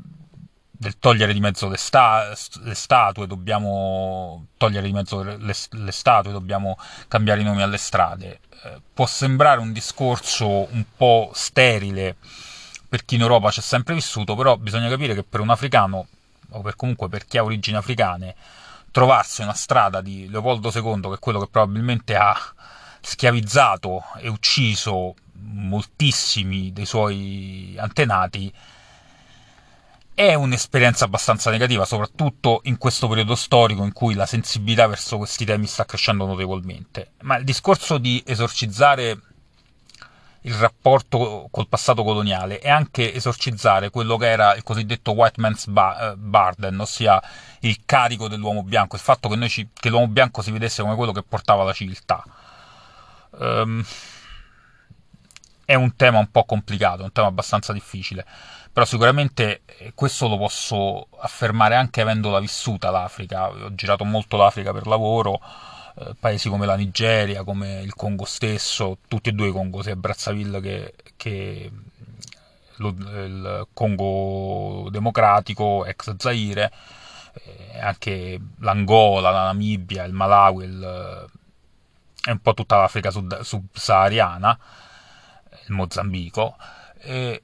togliere 0.99 1.33
di 1.33 1.41
mezzo 1.41 1.69
le, 1.69 1.77
sta, 1.77 2.33
le, 2.63 2.75
statue, 2.75 3.27
dobbiamo 3.27 4.47
togliere 4.57 4.87
di 4.87 4.93
mezzo 4.93 5.23
le, 5.23 5.37
le, 5.39 5.93
statue, 5.93 6.33
dobbiamo 6.33 6.79
cambiare 7.09 7.41
i 7.41 7.45
nomi 7.45 7.63
alle 7.63 7.79
strade. 7.79 8.41
Eh, 8.65 8.81
può 8.93 9.07
sembrare 9.07 9.61
un 9.61 9.73
discorso 9.73 10.69
un 10.71 10.85
po' 10.97 11.31
sterile 11.35 12.17
per 12.93 13.07
chi 13.07 13.15
in 13.15 13.23
Europa 13.23 13.49
c'è 13.49 13.63
sempre 13.63 13.95
vissuto, 13.95 14.35
però 14.35 14.59
bisogna 14.59 14.91
capire 14.91 15.15
che 15.15 15.23
per 15.23 15.41
un 15.41 15.49
africano, 15.49 16.07
o 16.51 16.61
per 16.61 16.77
comunque 16.77 17.09
per 17.09 17.25
chi 17.25 17.39
ha 17.39 17.43
origini 17.43 17.79
africane, 17.79 18.35
trovarsi 18.91 19.41
una 19.41 19.55
strada 19.55 20.03
di 20.03 20.29
Leopoldo 20.29 20.71
II, 20.71 21.01
che 21.01 21.15
è 21.15 21.19
quello 21.19 21.41
che 21.41 21.49
probabilmente 21.51 22.15
ha 22.15 22.37
schiavizzato 23.01 24.03
e 24.19 24.29
ucciso 24.29 25.15
moltissimi 25.33 26.71
dei 26.75 26.85
suoi 26.85 27.75
antenati, 27.79 28.53
è 30.15 30.35
un'esperienza 30.35 31.05
abbastanza 31.05 31.51
negativa, 31.51 31.85
soprattutto 31.85 32.61
in 32.65 32.79
questo 32.79 33.09
periodo 33.09 33.35
storico 33.35 33.83
in 33.85 33.93
cui 33.93 34.15
la 34.15 34.27
sensibilità 34.27 34.87
verso 34.87 35.17
questi 35.17 35.45
temi 35.45 35.67
sta 35.67 35.85
crescendo 35.85 36.27
notevolmente. 36.27 37.13
Ma 37.23 37.37
il 37.37 37.45
discorso 37.45 37.99
di 37.99 38.23
esorcizzare 38.27 39.19
il 40.43 40.55
rapporto 40.55 41.49
col 41.51 41.69
passato 41.69 42.03
coloniale 42.03 42.61
e 42.61 42.69
anche 42.69 43.15
esorcizzare 43.15 43.91
quello 43.91 44.17
che 44.17 44.29
era 44.29 44.55
il 44.55 44.63
cosiddetto 44.63 45.13
white 45.13 45.41
man's 45.41 45.67
ba- 45.67 46.13
eh, 46.13 46.17
burden, 46.17 46.81
ossia 46.81 47.23
il 47.61 47.83
carico 47.85 48.29
dell'uomo 48.29 48.63
bianco, 48.63 48.97
il 48.97 49.03
fatto 49.03 49.29
che, 49.29 49.49
ci, 49.49 49.69
che, 49.73 49.89
l'uomo 49.89 50.09
bianco 50.09 50.43
si 50.43 50.51
vedesse 50.51 50.83
come 50.83 50.97
quello 50.97 51.13
che 51.13 51.23
portava 51.23 51.63
la 51.63 51.73
civiltà. 51.73 52.25
Um, 53.31 53.85
è 55.65 55.75
un 55.75 55.95
tema 55.95 56.19
un 56.19 56.31
po' 56.31 56.45
complicato, 56.45 57.05
un 57.05 57.13
tema 57.13 57.29
abbastanza 57.29 57.73
difficile, 57.73 58.27
però 58.73 58.87
sicuramente 58.87 59.63
eh, 59.67 59.93
questo 59.95 60.29
lo 60.29 60.39
posso 60.39 61.09
affermare 61.19 61.75
anche 61.75 62.01
avendola 62.01 62.41
vissuta 62.41 62.91
l'Africa. 62.91 63.51
Ho 63.51 63.75
girato 63.75 64.05
molto 64.05 64.37
l'Africa 64.37 64.73
per 64.73 64.87
lavoro 64.87 65.41
eh, 65.97 66.15
paesi 66.19 66.49
come 66.49 66.65
la 66.65 66.77
Nigeria, 66.77 67.45
come 67.45 67.83
il 67.83 67.95
Congo 67.95 68.25
stesso, 68.25 68.99
tutti 69.09 69.29
e 69.29 69.33
due 69.33 69.49
i 69.49 69.53
Congo, 69.53 69.83
sia 69.83 69.95
Brazzaville 69.95 70.61
che, 70.61 70.95
che 71.17 71.71
lo, 72.77 72.89
il 72.89 73.67
Congo 73.75 74.89
democratico, 74.91 75.85
ex 75.85 76.17
Zaire, 76.17 76.73
eh, 77.35 77.79
anche 77.79 78.41
l'Angola, 78.61 79.31
la 79.31 79.45
Namibia, 79.45 80.05
il 80.05 80.15
Malawi, 80.15 80.65
il, 80.65 81.31
e 82.25 82.31
un 82.31 82.39
po' 82.39 82.55
tutta 82.55 82.79
l'Africa 82.79 83.11
sub, 83.11 83.41
subsahariana, 83.41 84.59
il 85.67 85.75
Mozambico. 85.75 86.57
E 87.01 87.43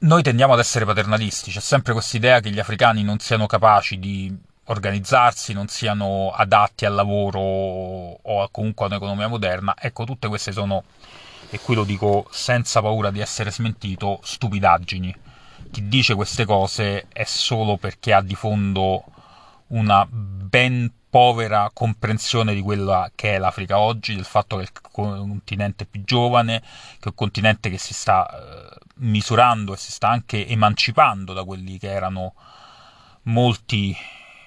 noi 0.00 0.22
tendiamo 0.22 0.52
ad 0.52 0.60
essere 0.60 0.84
paternalisti, 0.84 1.50
c'è 1.50 1.60
sempre 1.60 1.92
questa 1.92 2.16
idea 2.16 2.40
che 2.40 2.50
gli 2.50 2.60
africani 2.60 3.02
non 3.02 3.18
siano 3.18 3.46
capaci 3.46 3.98
di 3.98 4.36
organizzarsi, 4.64 5.52
non 5.52 5.68
siano 5.68 6.30
adatti 6.30 6.84
al 6.84 6.94
lavoro 6.94 7.40
o 7.40 8.48
comunque 8.50 8.84
a 8.84 8.88
un'economia 8.88 9.28
moderna. 9.28 9.74
Ecco, 9.78 10.04
tutte 10.04 10.28
queste 10.28 10.52
sono, 10.52 10.84
e 11.50 11.58
qui 11.58 11.74
lo 11.74 11.84
dico 11.84 12.26
senza 12.30 12.80
paura 12.80 13.10
di 13.10 13.20
essere 13.20 13.50
smentito, 13.50 14.20
stupidaggini. 14.22 15.14
Chi 15.70 15.88
dice 15.88 16.14
queste 16.14 16.44
cose 16.44 17.06
è 17.12 17.24
solo 17.24 17.76
perché 17.76 18.12
ha 18.12 18.22
di 18.22 18.34
fondo 18.34 19.04
una 19.68 20.06
ben 20.08 20.92
povera 21.10 21.70
comprensione 21.72 22.54
di 22.54 22.60
quella 22.60 23.10
che 23.14 23.34
è 23.34 23.38
l'Africa 23.38 23.78
oggi, 23.78 24.14
del 24.14 24.24
fatto 24.24 24.56
che 24.56 24.62
è 24.62 24.64
il 24.64 24.72
continente 24.92 25.86
più 25.86 26.04
giovane, 26.04 26.60
che 26.60 27.04
è 27.04 27.08
un 27.08 27.14
continente 27.14 27.70
che 27.70 27.78
si 27.78 27.94
sta 27.94 28.28
eh, 28.28 28.78
misurando 28.98 29.74
e 29.74 29.76
si 29.76 29.92
sta 29.92 30.08
anche 30.08 30.46
emancipando 30.46 31.32
da 31.32 31.44
quelli 31.44 31.78
che 31.78 31.90
erano 31.90 32.34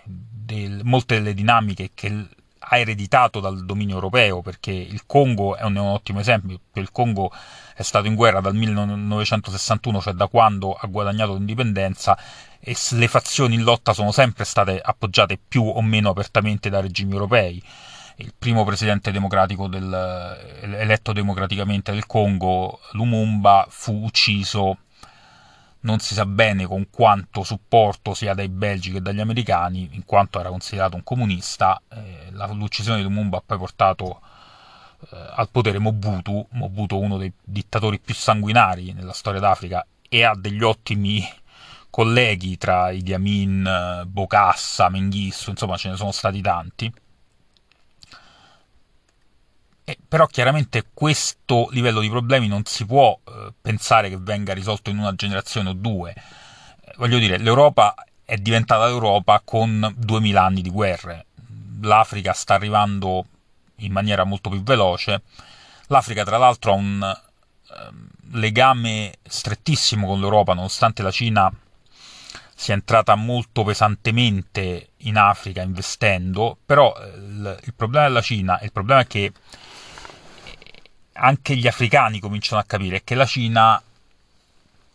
del, 0.03 0.81
molte 0.83 1.15
delle 1.15 1.33
dinamiche 1.33 1.91
che 1.93 2.27
ha 2.63 2.77
ereditato 2.77 3.39
dal 3.39 3.65
dominio 3.65 3.95
europeo, 3.95 4.41
perché 4.41 4.71
il 4.71 5.05
Congo 5.05 5.55
è 5.55 5.63
un, 5.63 5.75
un 5.75 5.87
ottimo 5.87 6.19
esempio, 6.19 6.59
il 6.73 6.91
Congo 6.91 7.31
è 7.75 7.81
stato 7.81 8.07
in 8.07 8.15
guerra 8.15 8.39
dal 8.39 8.55
1961, 8.55 10.01
cioè 10.01 10.13
da 10.13 10.27
quando 10.27 10.73
ha 10.73 10.87
guadagnato 10.87 11.33
l'indipendenza, 11.33 12.17
e 12.59 12.75
le 12.91 13.07
fazioni 13.07 13.55
in 13.55 13.63
lotta 13.63 13.93
sono 13.93 14.11
sempre 14.11 14.45
state 14.45 14.79
appoggiate 14.79 15.39
più 15.45 15.63
o 15.63 15.81
meno 15.81 16.11
apertamente 16.11 16.69
da 16.69 16.79
regimi 16.79 17.13
europei. 17.13 17.61
Il 18.21 18.33
primo 18.37 18.63
presidente 18.63 19.11
democratico 19.11 19.67
del, 19.67 19.91
eletto 20.61 21.11
democraticamente 21.11 21.91
del 21.91 22.05
Congo, 22.05 22.79
Lumumba, 22.91 23.65
fu 23.67 24.03
ucciso 24.03 24.77
non 25.81 25.97
si 25.97 26.13
sa 26.13 26.27
bene 26.27 26.67
con 26.67 26.91
quanto 26.91 27.43
supporto 27.43 28.13
sia 28.13 28.35
dai 28.35 28.49
belgi 28.49 28.91
che 28.91 29.01
dagli 29.01 29.19
americani, 29.19 29.89
in 29.93 30.05
quanto 30.05 30.39
era 30.39 30.49
considerato 30.49 30.95
un 30.95 31.03
comunista. 31.03 31.81
Eh, 31.89 32.29
l'uccisione 32.53 32.97
di 32.97 33.03
Lumumba 33.03 33.37
ha 33.37 33.43
poi 33.43 33.57
portato 33.57 34.21
eh, 35.09 35.17
al 35.35 35.49
potere 35.49 35.79
Mobutu, 35.79 36.45
Mobutu 36.51 36.99
uno 36.99 37.17
dei 37.17 37.33
dittatori 37.43 37.99
più 37.99 38.13
sanguinari 38.13 38.93
nella 38.93 39.13
storia 39.13 39.39
d'Africa 39.39 39.83
e 40.07 40.23
ha 40.23 40.35
degli 40.35 40.61
ottimi 40.61 41.27
colleghi 41.89 42.57
tra 42.57 42.91
Idi 42.91 43.13
Amin, 43.13 44.03
Bokassa, 44.05 44.89
Mengistu, 44.89 45.49
insomma 45.49 45.77
ce 45.77 45.89
ne 45.89 45.95
sono 45.95 46.11
stati 46.11 46.41
tanti. 46.41 46.93
Eh, 49.83 49.97
però 50.07 50.27
chiaramente 50.27 50.85
questo 50.93 51.67
livello 51.71 52.01
di 52.01 52.09
problemi 52.09 52.47
non 52.47 52.63
si 52.65 52.85
può 52.85 53.17
eh, 53.23 53.53
pensare 53.59 54.09
che 54.09 54.17
venga 54.17 54.53
risolto 54.53 54.89
in 54.89 54.99
una 54.99 55.15
generazione 55.15 55.69
o 55.69 55.73
due. 55.73 56.13
Eh, 56.13 56.93
voglio 56.97 57.17
dire, 57.17 57.37
l'Europa 57.37 57.95
è 58.23 58.37
diventata 58.37 58.85
l'Europa 58.85 59.41
con 59.43 59.93
2000 59.97 60.43
anni 60.43 60.61
di 60.61 60.69
guerre. 60.69 61.25
L'Africa 61.81 62.33
sta 62.33 62.53
arrivando 62.53 63.25
in 63.77 63.91
maniera 63.91 64.23
molto 64.23 64.49
più 64.49 64.61
veloce. 64.61 65.23
L'Africa, 65.87 66.23
tra 66.23 66.37
l'altro, 66.37 66.71
ha 66.71 66.75
un 66.75 67.01
ehm, 67.01 68.07
legame 68.39 69.15
strettissimo 69.23 70.07
con 70.07 70.19
l'Europa, 70.19 70.53
nonostante 70.53 71.01
la 71.01 71.11
Cina 71.11 71.51
sia 72.55 72.75
entrata 72.75 73.15
molto 73.15 73.63
pesantemente 73.63 74.89
in 74.97 75.17
Africa 75.17 75.63
investendo, 75.63 76.57
però 76.63 76.95
eh, 76.95 77.57
il 77.63 77.73
problema 77.75 78.07
della 78.07 78.21
Cina, 78.21 78.59
il 78.61 78.71
problema 78.71 79.01
è 79.01 79.07
che 79.07 79.31
anche 81.23 81.55
gli 81.55 81.67
africani 81.67 82.19
cominciano 82.19 82.59
a 82.59 82.65
capire 82.65 83.03
che 83.03 83.15
la 83.15 83.25
Cina 83.25 83.81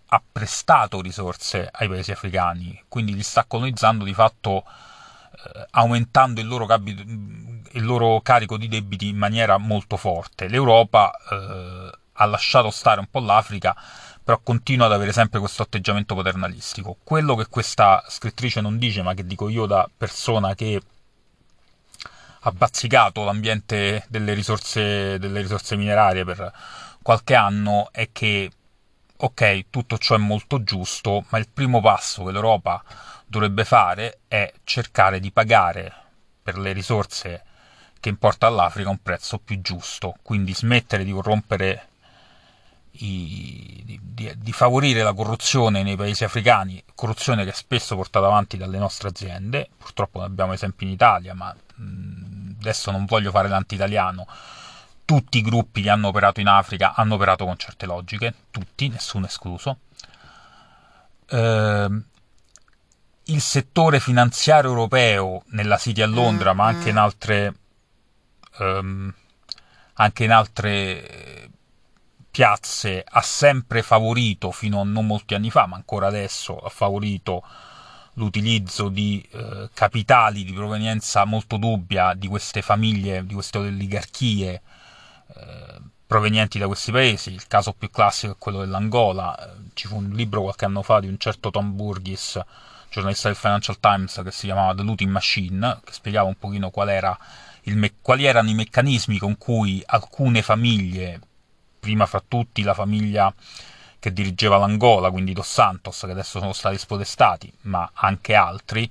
ha 0.08 0.22
prestato 0.32 1.00
risorse 1.00 1.68
ai 1.70 1.88
paesi 1.88 2.12
africani, 2.12 2.82
quindi 2.88 3.14
li 3.14 3.22
sta 3.22 3.44
colonizzando 3.44 4.04
di 4.04 4.14
fatto 4.14 4.64
eh, 4.64 5.66
aumentando 5.70 6.40
il 6.40 6.46
loro, 6.46 6.66
capi- 6.66 7.68
il 7.72 7.84
loro, 7.84 8.20
carico 8.22 8.56
di 8.56 8.68
debiti 8.68 9.08
in 9.08 9.16
maniera 9.16 9.56
molto 9.58 9.96
forte. 9.96 10.48
L'Europa 10.48 11.12
eh, 11.30 11.90
ha 12.12 12.24
lasciato 12.24 12.70
stare 12.70 13.00
un 13.00 13.06
po' 13.10 13.20
l'Africa, 13.20 13.76
però 14.22 14.40
continua 14.42 14.86
ad 14.86 14.92
avere 14.92 15.12
sempre 15.12 15.38
questo 15.38 15.62
atteggiamento 15.62 16.14
paternalistico. 16.16 16.96
Quello 17.04 17.36
che 17.36 17.46
questa 17.48 18.02
scrittrice 18.08 18.60
non 18.60 18.78
dice, 18.78 19.02
ma 19.02 19.14
che 19.14 19.26
dico 19.26 19.48
io 19.48 19.66
da 19.66 19.88
persona 19.96 20.54
che 20.54 20.80
ha 22.46 22.52
bazzicato 22.52 23.24
l'ambiente 23.24 24.04
delle 24.08 24.32
risorse, 24.32 25.18
delle 25.18 25.40
risorse 25.40 25.74
minerarie 25.74 26.24
per 26.24 26.52
qualche 27.02 27.34
anno, 27.34 27.88
è 27.90 28.10
che 28.12 28.50
ok, 29.16 29.64
tutto 29.68 29.98
ciò 29.98 30.14
è 30.14 30.18
molto 30.18 30.62
giusto, 30.62 31.24
ma 31.30 31.38
il 31.38 31.48
primo 31.52 31.80
passo 31.80 32.22
che 32.22 32.30
l'Europa 32.30 32.82
dovrebbe 33.26 33.64
fare 33.64 34.20
è 34.28 34.52
cercare 34.62 35.18
di 35.18 35.32
pagare 35.32 35.92
per 36.40 36.56
le 36.58 36.72
risorse 36.72 37.42
che 37.98 38.10
importa 38.10 38.46
all'Africa 38.46 38.90
un 38.90 39.02
prezzo 39.02 39.38
più 39.38 39.60
giusto, 39.60 40.14
quindi 40.22 40.54
smettere 40.54 41.02
di 41.02 41.10
corrompere 41.10 41.88
i, 42.98 43.82
di, 43.84 44.00
di, 44.02 44.32
di, 44.36 44.52
favorire 44.52 45.02
la 45.02 45.12
corruzione 45.12 45.82
nei 45.82 45.96
paesi 45.96 46.24
africani, 46.24 46.82
corruzione 46.94 47.44
che 47.44 47.50
è 47.50 47.54
spesso 47.54 47.96
portata 47.96 48.26
avanti 48.26 48.56
dalle 48.56 48.78
nostre 48.78 49.08
aziende, 49.08 49.68
purtroppo 49.76 50.20
ne 50.20 50.26
abbiamo 50.26 50.52
esempi 50.52 50.84
in 50.84 50.90
Italia, 50.90 51.34
ma 51.34 51.54
mh, 51.74 52.05
adesso 52.68 52.90
non 52.90 53.04
voglio 53.04 53.30
fare 53.30 53.48
l'anti-italiano, 53.48 54.26
tutti 55.04 55.38
i 55.38 55.42
gruppi 55.42 55.82
che 55.82 55.90
hanno 55.90 56.08
operato 56.08 56.40
in 56.40 56.48
Africa 56.48 56.94
hanno 56.94 57.14
operato 57.14 57.44
con 57.44 57.56
certe 57.56 57.86
logiche, 57.86 58.34
tutti, 58.50 58.88
nessuno 58.88 59.26
escluso. 59.26 59.78
Eh, 61.28 62.02
il 63.28 63.40
settore 63.40 64.00
finanziario 64.00 64.70
europeo 64.70 65.42
nella 65.48 65.78
City 65.78 66.02
a 66.02 66.06
Londra, 66.06 66.52
ma 66.52 66.66
anche 66.66 66.90
in 66.90 66.96
altre, 66.96 67.54
um, 68.58 69.12
anche 69.94 70.24
in 70.24 70.30
altre 70.30 71.50
piazze, 72.30 73.04
ha 73.08 73.22
sempre 73.22 73.82
favorito, 73.82 74.50
fino 74.50 74.80
a 74.80 74.84
non 74.84 75.06
molti 75.06 75.34
anni 75.34 75.50
fa, 75.50 75.66
ma 75.66 75.76
ancora 75.76 76.06
adesso, 76.06 76.58
ha 76.58 76.68
favorito 76.68 77.42
l'utilizzo 78.16 78.88
di 78.88 79.26
eh, 79.32 79.68
capitali 79.72 80.44
di 80.44 80.52
provenienza 80.52 81.24
molto 81.24 81.56
dubbia 81.56 82.14
di 82.14 82.28
queste 82.28 82.62
famiglie, 82.62 83.24
di 83.26 83.34
queste 83.34 83.58
oligarchie 83.58 84.62
eh, 85.34 85.80
provenienti 86.06 86.58
da 86.58 86.66
questi 86.66 86.92
paesi. 86.92 87.32
Il 87.32 87.46
caso 87.46 87.72
più 87.72 87.90
classico 87.90 88.32
è 88.32 88.36
quello 88.38 88.60
dell'Angola. 88.60 89.36
Eh, 89.38 89.70
ci 89.74 89.86
fu 89.88 89.96
un 89.96 90.10
libro 90.10 90.42
qualche 90.42 90.64
anno 90.64 90.82
fa 90.82 91.00
di 91.00 91.08
un 91.08 91.18
certo 91.18 91.50
Tom 91.50 91.74
Burgess, 91.74 92.40
giornalista 92.90 93.28
del 93.28 93.36
Financial 93.36 93.78
Times, 93.78 94.20
che 94.24 94.30
si 94.30 94.46
chiamava 94.46 94.74
The 94.74 94.82
Looting 94.82 95.10
Machine, 95.10 95.80
che 95.84 95.92
spiegava 95.92 96.28
un 96.28 96.38
pochino 96.38 96.70
qual 96.70 96.88
era 96.88 97.18
me- 97.64 97.94
quali 98.00 98.24
erano 98.24 98.48
i 98.48 98.54
meccanismi 98.54 99.18
con 99.18 99.36
cui 99.36 99.82
alcune 99.84 100.42
famiglie, 100.42 101.20
prima 101.80 102.06
fra 102.06 102.22
tutti 102.26 102.62
la 102.62 102.74
famiglia 102.74 103.32
che 104.06 104.12
dirigeva 104.12 104.56
l'Angola, 104.56 105.10
quindi 105.10 105.32
Dos 105.32 105.48
Santos, 105.48 106.02
che 106.04 106.12
adesso 106.12 106.38
sono 106.38 106.52
stati 106.52 106.78
spodestati, 106.78 107.52
ma 107.62 107.90
anche 107.92 108.36
altri, 108.36 108.88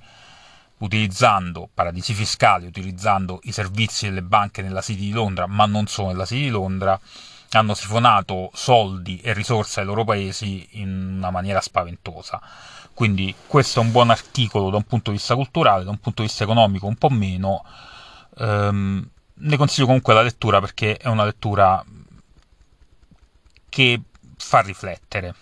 utilizzando 0.78 1.70
paradisi 1.72 2.12
fiscali, 2.12 2.66
utilizzando 2.66 3.40
i 3.44 3.52
servizi 3.52 4.04
delle 4.04 4.20
banche 4.20 4.60
nella 4.60 4.82
City 4.82 5.06
di 5.06 5.12
Londra, 5.12 5.46
ma 5.46 5.64
non 5.64 5.86
solo 5.86 6.08
nella 6.08 6.26
City 6.26 6.42
di 6.42 6.48
Londra, 6.50 7.00
hanno 7.52 7.72
sifonato 7.72 8.50
soldi 8.52 9.18
e 9.20 9.32
risorse 9.32 9.80
ai 9.80 9.86
loro 9.86 10.04
paesi 10.04 10.68
in 10.72 11.14
una 11.16 11.30
maniera 11.30 11.62
spaventosa. 11.62 12.38
Quindi 12.92 13.34
questo 13.46 13.80
è 13.80 13.82
un 13.82 13.92
buon 13.92 14.10
articolo 14.10 14.68
da 14.68 14.76
un 14.76 14.84
punto 14.84 15.12
di 15.12 15.16
vista 15.16 15.34
culturale, 15.34 15.84
da 15.84 15.90
un 15.90 15.98
punto 15.98 16.20
di 16.20 16.28
vista 16.28 16.44
economico 16.44 16.86
un 16.86 16.96
po' 16.96 17.08
meno. 17.08 17.64
Ehm, 18.36 19.08
ne 19.32 19.56
consiglio 19.56 19.86
comunque 19.86 20.12
la 20.12 20.20
lettura 20.20 20.60
perché 20.60 20.98
è 20.98 21.08
una 21.08 21.24
lettura 21.24 21.82
che 23.70 24.00
fa 24.46 24.60
riflettere. 24.60 25.34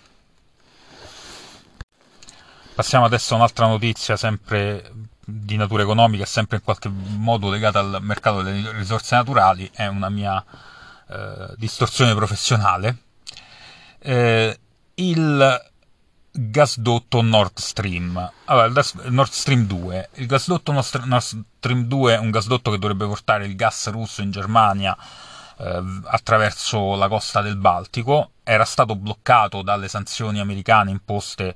Passiamo 2.74 3.04
adesso 3.04 3.34
a 3.34 3.36
un'altra 3.36 3.66
notizia 3.66 4.16
sempre 4.16 4.90
di 5.20 5.56
natura 5.56 5.82
economica, 5.82 6.24
sempre 6.24 6.56
in 6.56 6.62
qualche 6.62 6.88
modo 6.88 7.50
legata 7.50 7.80
al 7.80 7.98
mercato 8.00 8.40
delle 8.40 8.72
risorse 8.72 9.14
naturali, 9.14 9.70
è 9.72 9.86
una 9.86 10.08
mia 10.08 10.42
eh, 11.08 11.52
distorsione 11.56 12.14
professionale. 12.14 12.96
Eh, 13.98 14.58
il 14.94 15.70
gasdotto 16.32 17.20
Nord 17.20 17.58
Stream. 17.58 18.32
Allora, 18.46 18.82
Nord 19.10 19.30
Stream 19.30 19.66
2. 19.66 20.08
Il 20.14 20.26
gasdotto 20.26 20.72
Nord 20.72 21.18
Stream 21.18 21.84
2 21.84 22.14
è 22.14 22.18
un 22.18 22.30
gasdotto 22.30 22.70
che 22.70 22.78
dovrebbe 22.78 23.06
portare 23.06 23.44
il 23.44 23.54
gas 23.54 23.90
russo 23.90 24.22
in 24.22 24.30
Germania 24.30 24.96
eh, 25.58 25.82
attraverso 26.04 26.94
la 26.96 27.08
costa 27.08 27.40
del 27.40 27.56
Baltico. 27.56 28.30
Era 28.42 28.64
stato 28.64 28.96
bloccato 28.96 29.62
dalle 29.62 29.88
sanzioni 29.88 30.40
americane 30.40 30.90
imposte 30.90 31.54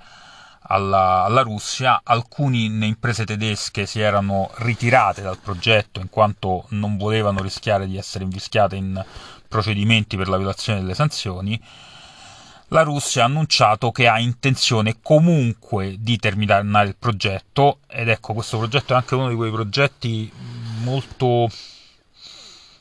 alla, 0.62 1.24
alla 1.24 1.42
Russia. 1.42 2.00
Alcune 2.04 2.87
imprese 2.87 3.24
tedesche 3.24 3.87
si 3.87 4.00
erano 4.00 4.50
ritirate 4.56 5.22
dal 5.22 5.38
progetto 5.38 6.00
in 6.00 6.11
quanto 6.11 6.66
non 6.70 6.96
volevano 6.96 7.42
rischiare 7.42 7.87
di 7.87 7.96
essere 7.96 8.24
invischiate 8.24 8.76
in 8.76 9.04
procedimenti 9.46 10.16
per 10.16 10.28
la 10.28 10.37
violazione 10.37 10.80
delle 10.80 10.94
sanzioni 10.94 11.61
la 12.68 12.82
Russia 12.82 13.22
ha 13.22 13.26
annunciato 13.26 13.90
che 13.90 14.08
ha 14.08 14.18
intenzione 14.18 14.96
comunque 15.02 15.96
di 15.98 16.18
terminare 16.18 16.88
il 16.88 16.96
progetto 16.98 17.78
ed 17.87 18.08
ecco 18.08 18.34
questo 18.34 18.58
progetto 18.58 18.92
è 18.92 18.96
anche 18.96 19.14
uno 19.14 19.28
di 19.28 19.34
quei 19.34 19.50
progetti 19.50 20.30
molto 20.82 21.48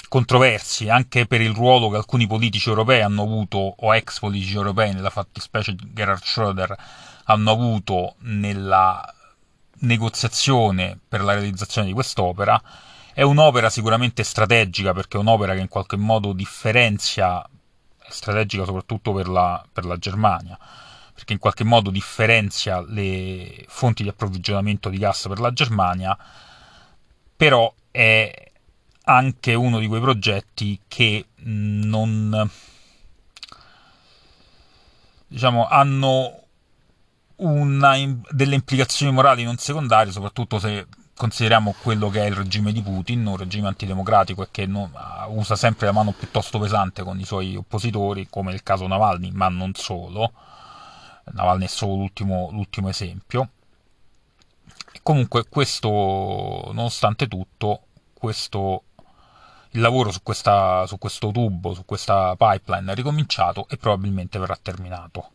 controversi 0.07 0.89
anche 0.89 1.25
per 1.25 1.41
il 1.41 1.53
ruolo 1.53 1.89
che 1.89 1.97
alcuni 1.97 2.27
politici 2.27 2.69
europei 2.69 3.01
hanno 3.01 3.23
avuto 3.23 3.57
o 3.77 3.95
ex 3.95 4.19
politici 4.19 4.55
europei 4.55 4.93
nella 4.93 5.09
fattispecie 5.09 5.75
Gerhard 5.75 6.23
Schröder 6.23 6.75
hanno 7.25 7.51
avuto 7.51 8.15
nella 8.19 9.13
negoziazione 9.79 10.97
per 11.07 11.21
la 11.21 11.33
realizzazione 11.33 11.87
di 11.87 11.93
quest'opera. 11.93 12.61
È 13.13 13.21
un'opera 13.21 13.69
sicuramente 13.69 14.23
strategica 14.23 14.93
perché 14.93 15.17
è 15.17 15.19
un'opera 15.19 15.53
che 15.53 15.59
in 15.59 15.67
qualche 15.67 15.97
modo 15.97 16.33
differenzia 16.33 17.47
strategica 18.09 18.63
soprattutto 18.63 19.11
per 19.11 19.27
la, 19.27 19.63
per 19.71 19.85
la 19.85 19.97
Germania, 19.97 20.57
perché 21.13 21.33
in 21.33 21.39
qualche 21.39 21.63
modo 21.63 21.89
differenzia 21.89 22.81
le 22.81 23.65
fonti 23.67 24.03
di 24.03 24.09
approvvigionamento 24.09 24.89
di 24.89 24.97
gas 24.97 25.27
per 25.27 25.39
la 25.39 25.51
Germania, 25.51 26.17
però 27.35 27.73
è 27.91 28.46
anche 29.09 29.53
uno 29.53 29.79
di 29.79 29.87
quei 29.87 30.01
progetti 30.01 30.79
che 30.87 31.27
non 31.43 32.49
diciamo 35.27 35.67
hanno 35.67 36.43
una, 37.37 37.95
delle 38.31 38.55
implicazioni 38.55 39.11
morali 39.11 39.43
non 39.43 39.57
secondarie, 39.57 40.11
soprattutto 40.11 40.59
se 40.59 40.87
consideriamo 41.15 41.73
quello 41.81 42.09
che 42.09 42.23
è 42.23 42.25
il 42.25 42.35
regime 42.35 42.71
di 42.73 42.81
Putin, 42.81 43.25
un 43.25 43.37
regime 43.37 43.67
antidemocratico 43.67 44.43
e 44.43 44.47
che 44.51 44.65
non, 44.65 44.91
usa 45.29 45.55
sempre 45.55 45.85
la 45.85 45.93
mano 45.93 46.11
piuttosto 46.11 46.59
pesante 46.59 47.03
con 47.03 47.19
i 47.19 47.25
suoi 47.25 47.55
oppositori, 47.55 48.27
come 48.29 48.53
il 48.53 48.63
caso 48.63 48.87
Navalny, 48.87 49.31
ma 49.31 49.47
non 49.47 49.73
solo. 49.73 50.33
Navalny 51.31 51.65
è 51.65 51.67
solo 51.67 51.95
l'ultimo, 51.95 52.49
l'ultimo 52.51 52.89
esempio. 52.89 53.49
E 54.91 54.99
comunque 55.01 55.45
questo, 55.47 55.89
nonostante 56.73 57.27
tutto, 57.27 57.81
questo, 58.13 58.83
il 59.77 59.83
lavoro 59.83 60.11
su, 60.11 60.23
questa, 60.23 60.85
su 60.87 60.97
questo 60.97 61.29
tubo, 61.31 61.73
su 61.75 61.85
questa 61.85 62.35
pipeline 62.35 62.91
è 62.91 62.95
ricominciato 62.95 63.67
e 63.69 63.77
probabilmente 63.77 64.39
verrà 64.39 64.57
terminato. 64.59 65.31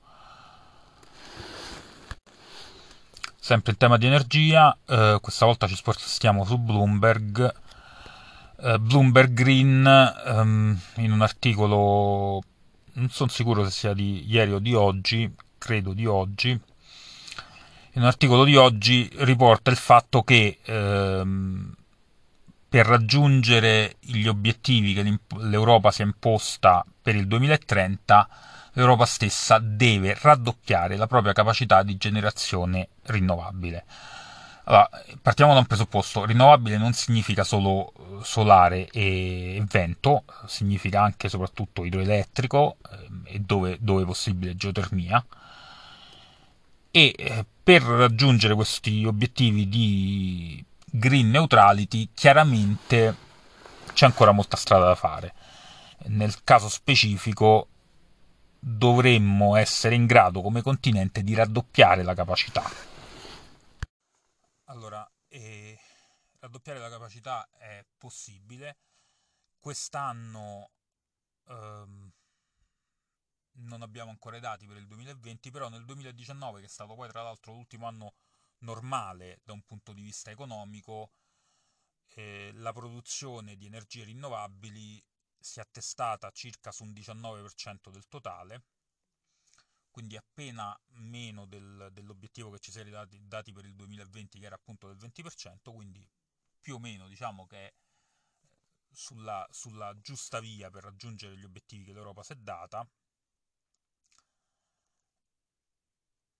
Sempre 3.39 3.73
in 3.73 3.79
tema 3.79 3.97
di 3.97 4.07
energia, 4.07 4.77
eh, 4.87 5.19
questa 5.21 5.47
volta 5.47 5.67
ci 5.67 5.77
spostiamo 5.77 6.45
su 6.45 6.59
Bloomberg. 6.59 7.55
eh, 8.61 8.79
Bloomberg 8.79 9.33
Green 9.33 10.15
um, 10.27 10.79
in 10.97 11.13
un 11.13 11.23
articolo, 11.23 12.43
non 12.95 13.09
sono 13.11 13.31
sicuro 13.31 13.65
se 13.65 13.71
sia 13.71 13.95
di 13.95 14.25
ieri 14.29 14.53
o 14.53 14.59
di 14.59 14.75
oggi, 14.75 15.33
credo 15.59 15.93
di 15.93 16.07
oggi, 16.07 16.51
in 16.51 18.01
un 18.01 18.07
articolo 18.07 18.45
di 18.45 18.57
oggi 18.57 19.09
riporta 19.19 19.71
il 19.71 19.77
fatto 19.77 20.23
che 20.23 20.59
ehm, 20.63 21.75
per 22.73 22.87
raggiungere 22.87 23.97
gli 24.01 24.27
obiettivi 24.27 24.95
che 24.95 25.19
l'Europa 25.41 25.91
si 25.91 26.01
è 26.01 26.07
imposta 26.07 26.83
per 27.03 27.15
il 27.15 27.27
2030, 27.27 28.29
l'Europa 28.73 29.05
stessa 29.05 29.59
deve 29.59 30.17
raddoppiare 30.19 30.97
la 30.97 31.07
propria 31.07 31.35
capacità 31.35 31.83
di 31.83 31.99
generazione 31.99 32.89
rinnovabile. 33.03 33.85
Allora, 34.65 34.89
partiamo 35.21 35.53
da 35.53 35.59
un 35.59 35.67
presupposto, 35.67 36.25
rinnovabile 36.25 36.79
non 36.79 36.95
significa 36.95 37.45
solo 37.45 37.93
solare 38.23 38.89
e 38.89 39.63
vento, 39.69 40.25
significa 40.47 41.03
anche 41.03 41.27
e 41.27 41.29
soprattutto 41.29 41.85
idroelettrico 41.85 42.79
eh, 42.91 43.35
e 43.35 43.39
dove, 43.41 43.77
dove 43.81 44.07
possibile 44.07 44.57
geotermia. 44.57 45.23
E 46.91 47.15
eh, 47.19 47.45
per 47.63 47.83
raggiungere 47.83 48.55
questi 48.55 49.05
obiettivi 49.05 49.69
di 49.69 50.65
green 50.93 51.31
neutrality, 51.31 52.11
chiaramente 52.15 53.17
c'è 53.93 54.07
ancora 54.07 54.33
molta 54.33 54.57
strada 54.57 54.87
da 54.87 54.95
fare. 54.95 55.35
Nel 56.05 56.45
caso 56.45 56.69
specifico 56.69 57.69
dovremmo 58.59 59.57
essere 59.57 59.95
in 59.95 60.07
grado 60.07 60.41
come 60.41 60.63
continente 60.63 61.23
di 61.23 61.35
raddoppiare 61.35 62.03
la 62.03 62.15
capacità 62.15 62.91
allora, 64.73 65.09
eh, 65.29 65.79
raddoppiare 66.41 66.81
la 66.81 66.89
capacità 66.89 67.49
è 67.51 67.85
possibile. 67.99 68.79
Quest'anno 69.59 70.71
ehm, 71.47 72.11
non 73.55 73.83
abbiamo 73.83 74.11
ancora 74.11 74.37
i 74.39 74.41
dati 74.41 74.67
per 74.67 74.79
il 74.79 74.87
2020, 74.87 75.51
però 75.51 75.69
nel 75.69 75.85
2019, 75.85 76.61
che 76.61 76.67
è 76.67 76.69
stato 76.69 76.95
poi 76.95 77.09
tra 77.09 77.23
l'altro 77.23 77.53
l'ultimo 77.53 77.87
anno 77.87 78.15
normale 78.63 79.41
da 79.45 79.53
un 79.53 79.63
punto 79.63 79.93
di 79.93 80.03
vista 80.03 80.31
economico, 80.31 81.13
eh, 82.15 82.51
la 82.55 82.73
produzione 82.73 83.57
di 83.57 83.67
energie 83.67 84.05
rinnovabili 84.05 85.03
si 85.39 85.59
è 85.59 85.63
attestata 85.63 86.31
circa 86.31 86.73
su 86.73 86.85
un 86.85 86.93
19% 86.93 87.91
del 87.91 88.07
totale 88.09 88.65
quindi 89.93 90.17
appena 90.17 90.77
meno 90.95 91.45
del, 91.47 91.91
dell'obiettivo 91.93 92.51
che 92.51 92.59
ci 92.59 92.73
si 92.73 92.81
era 92.81 92.89
dati, 92.91 93.21
dati, 93.29 93.53
per 93.53 93.67
il 93.67 93.75
2020 93.75 94.41
che 94.41 94.47
era 94.47 94.55
appunto 94.57 94.89
del 94.89 94.97
20%, 94.97 95.73
quindi 95.73 96.09
più 96.59 96.77
o 96.77 96.79
meno 96.79 97.07
diciamo 97.07 97.47
che 97.47 97.67
è 97.67 97.75
sulla, 98.91 99.47
sulla 99.51 99.95
giusta 100.01 100.41
via 100.41 100.71
per 100.71 100.85
raggiungere 100.85 101.37
gli 101.37 101.45
obiettivi 101.45 101.85
che 101.85 101.93
l'Europa 101.93 102.23
si 102.23 102.33
è 102.33 102.37
data. 102.37 102.89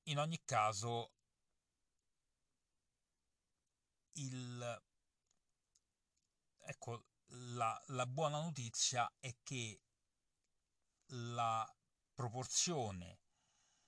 In 0.05 0.19
ogni 0.19 0.41
caso 0.45 1.13
il, 4.15 4.83
ecco, 6.59 7.07
la, 7.27 7.83
la 7.89 8.07
buona 8.07 8.41
notizia 8.41 9.11
è 9.19 9.35
che 9.43 9.81
la 11.15 11.71
proporzione 12.15 13.21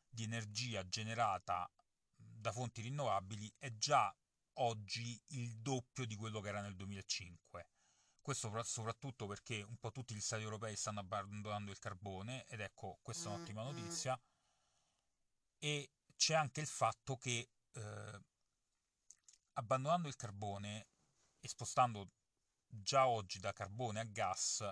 di 0.08 0.24
energia 0.24 0.86
generata 0.88 1.70
da 2.16 2.52
fonti 2.52 2.82
rinnovabili 2.82 3.52
è 3.58 3.76
già 3.76 4.14
oggi 4.58 5.20
il 5.28 5.56
doppio 5.58 6.04
di 6.04 6.16
quello 6.16 6.40
che 6.40 6.48
era 6.48 6.60
nel 6.60 6.76
2005. 6.76 7.68
Questo 8.20 8.50
soprattutto 8.64 9.26
perché 9.26 9.62
un 9.62 9.76
po' 9.76 9.90
tutti 9.90 10.14
gli 10.14 10.20
stati 10.20 10.42
europei 10.42 10.76
stanno 10.76 11.00
abbandonando 11.00 11.70
il 11.70 11.78
carbone 11.78 12.44
ed 12.46 12.60
ecco, 12.60 12.98
questa 13.02 13.28
è 13.30 13.34
un'ottima 13.34 13.62
notizia. 13.62 14.18
E 15.58 15.92
c'è 16.16 16.34
anche 16.34 16.60
il 16.60 16.66
fatto 16.66 17.16
che 17.16 17.50
eh, 17.72 18.20
abbandonando 19.54 20.08
il 20.08 20.16
carbone 20.16 20.88
e 21.40 21.48
spostando 21.48 22.12
già 22.66 23.06
oggi 23.06 23.38
da 23.38 23.52
carbone 23.52 24.00
a 24.00 24.04
gas, 24.04 24.66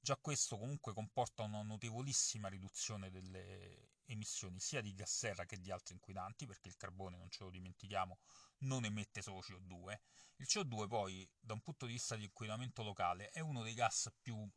già 0.00 0.16
questo 0.16 0.58
comunque 0.58 0.92
comporta 0.92 1.42
una 1.42 1.62
notevolissima 1.62 2.48
riduzione 2.48 3.10
delle 3.10 3.92
emissioni 4.06 4.60
sia 4.60 4.80
di 4.80 4.94
gas 4.94 5.16
serra 5.16 5.46
che 5.46 5.58
di 5.58 5.70
altri 5.70 5.94
inquinanti, 5.94 6.46
perché 6.46 6.68
il 6.68 6.76
carbone, 6.76 7.16
non 7.16 7.30
ce 7.30 7.44
lo 7.44 7.50
dimentichiamo, 7.50 8.18
non 8.60 8.84
emette 8.84 9.22
solo 9.22 9.40
CO2. 9.40 9.98
Il 10.36 10.46
CO2 10.48 10.88
poi, 10.88 11.28
da 11.38 11.54
un 11.54 11.62
punto 11.62 11.86
di 11.86 11.92
vista 11.92 12.16
di 12.16 12.24
inquinamento 12.24 12.82
locale, 12.82 13.30
è 13.30 13.40
uno 13.40 13.62
dei 13.62 13.74
gas 13.74 14.12
più 14.20 14.36
eh, 14.36 14.50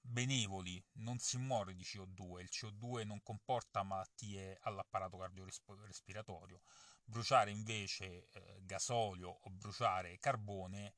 benevoli, 0.00 0.82
non 0.94 1.18
si 1.18 1.38
muore 1.38 1.74
di 1.74 1.82
CO2, 1.82 2.40
il 2.40 2.50
CO2 2.50 3.06
non 3.06 3.22
comporta 3.22 3.82
malattie 3.82 4.58
all'apparato 4.62 5.16
cardiorespiratorio. 5.16 6.62
Bruciare 7.10 7.50
invece 7.50 8.28
eh, 8.30 8.60
gasolio 8.62 9.40
o 9.42 9.50
bruciare 9.50 10.20
carbone, 10.20 10.94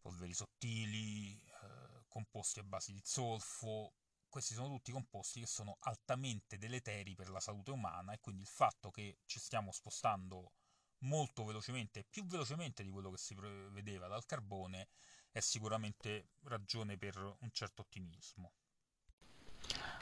polveri 0.00 0.34
sottili, 0.34 1.40
eh, 1.40 2.04
composti 2.08 2.58
a 2.58 2.64
base 2.64 2.92
di 2.92 3.00
zolfo, 3.04 3.92
questi 4.28 4.54
sono 4.54 4.68
tutti 4.68 4.90
composti 4.90 5.38
che 5.38 5.46
sono 5.46 5.76
altamente 5.82 6.58
deleteri 6.58 7.14
per 7.14 7.30
la 7.30 7.38
salute 7.38 7.70
umana 7.70 8.12
e 8.12 8.18
quindi 8.20 8.42
il 8.42 8.48
fatto 8.48 8.90
che 8.90 9.18
ci 9.24 9.38
stiamo 9.38 9.70
spostando 9.70 10.54
molto 11.02 11.44
velocemente, 11.44 12.04
più 12.10 12.26
velocemente 12.26 12.82
di 12.82 12.90
quello 12.90 13.12
che 13.12 13.18
si 13.18 13.36
prevedeva 13.36 14.08
dal 14.08 14.26
carbone, 14.26 14.88
è 15.30 15.38
sicuramente 15.38 16.30
ragione 16.42 16.98
per 16.98 17.16
un 17.18 17.50
certo 17.52 17.82
ottimismo. 17.82 18.52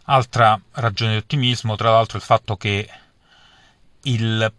Altra 0.04 0.58
ragione 0.72 1.12
di 1.12 1.18
ottimismo, 1.18 1.76
tra 1.76 1.90
l'altro, 1.90 2.16
è 2.16 2.20
il 2.20 2.26
fatto 2.26 2.56
che 2.56 2.88
il 4.02 4.54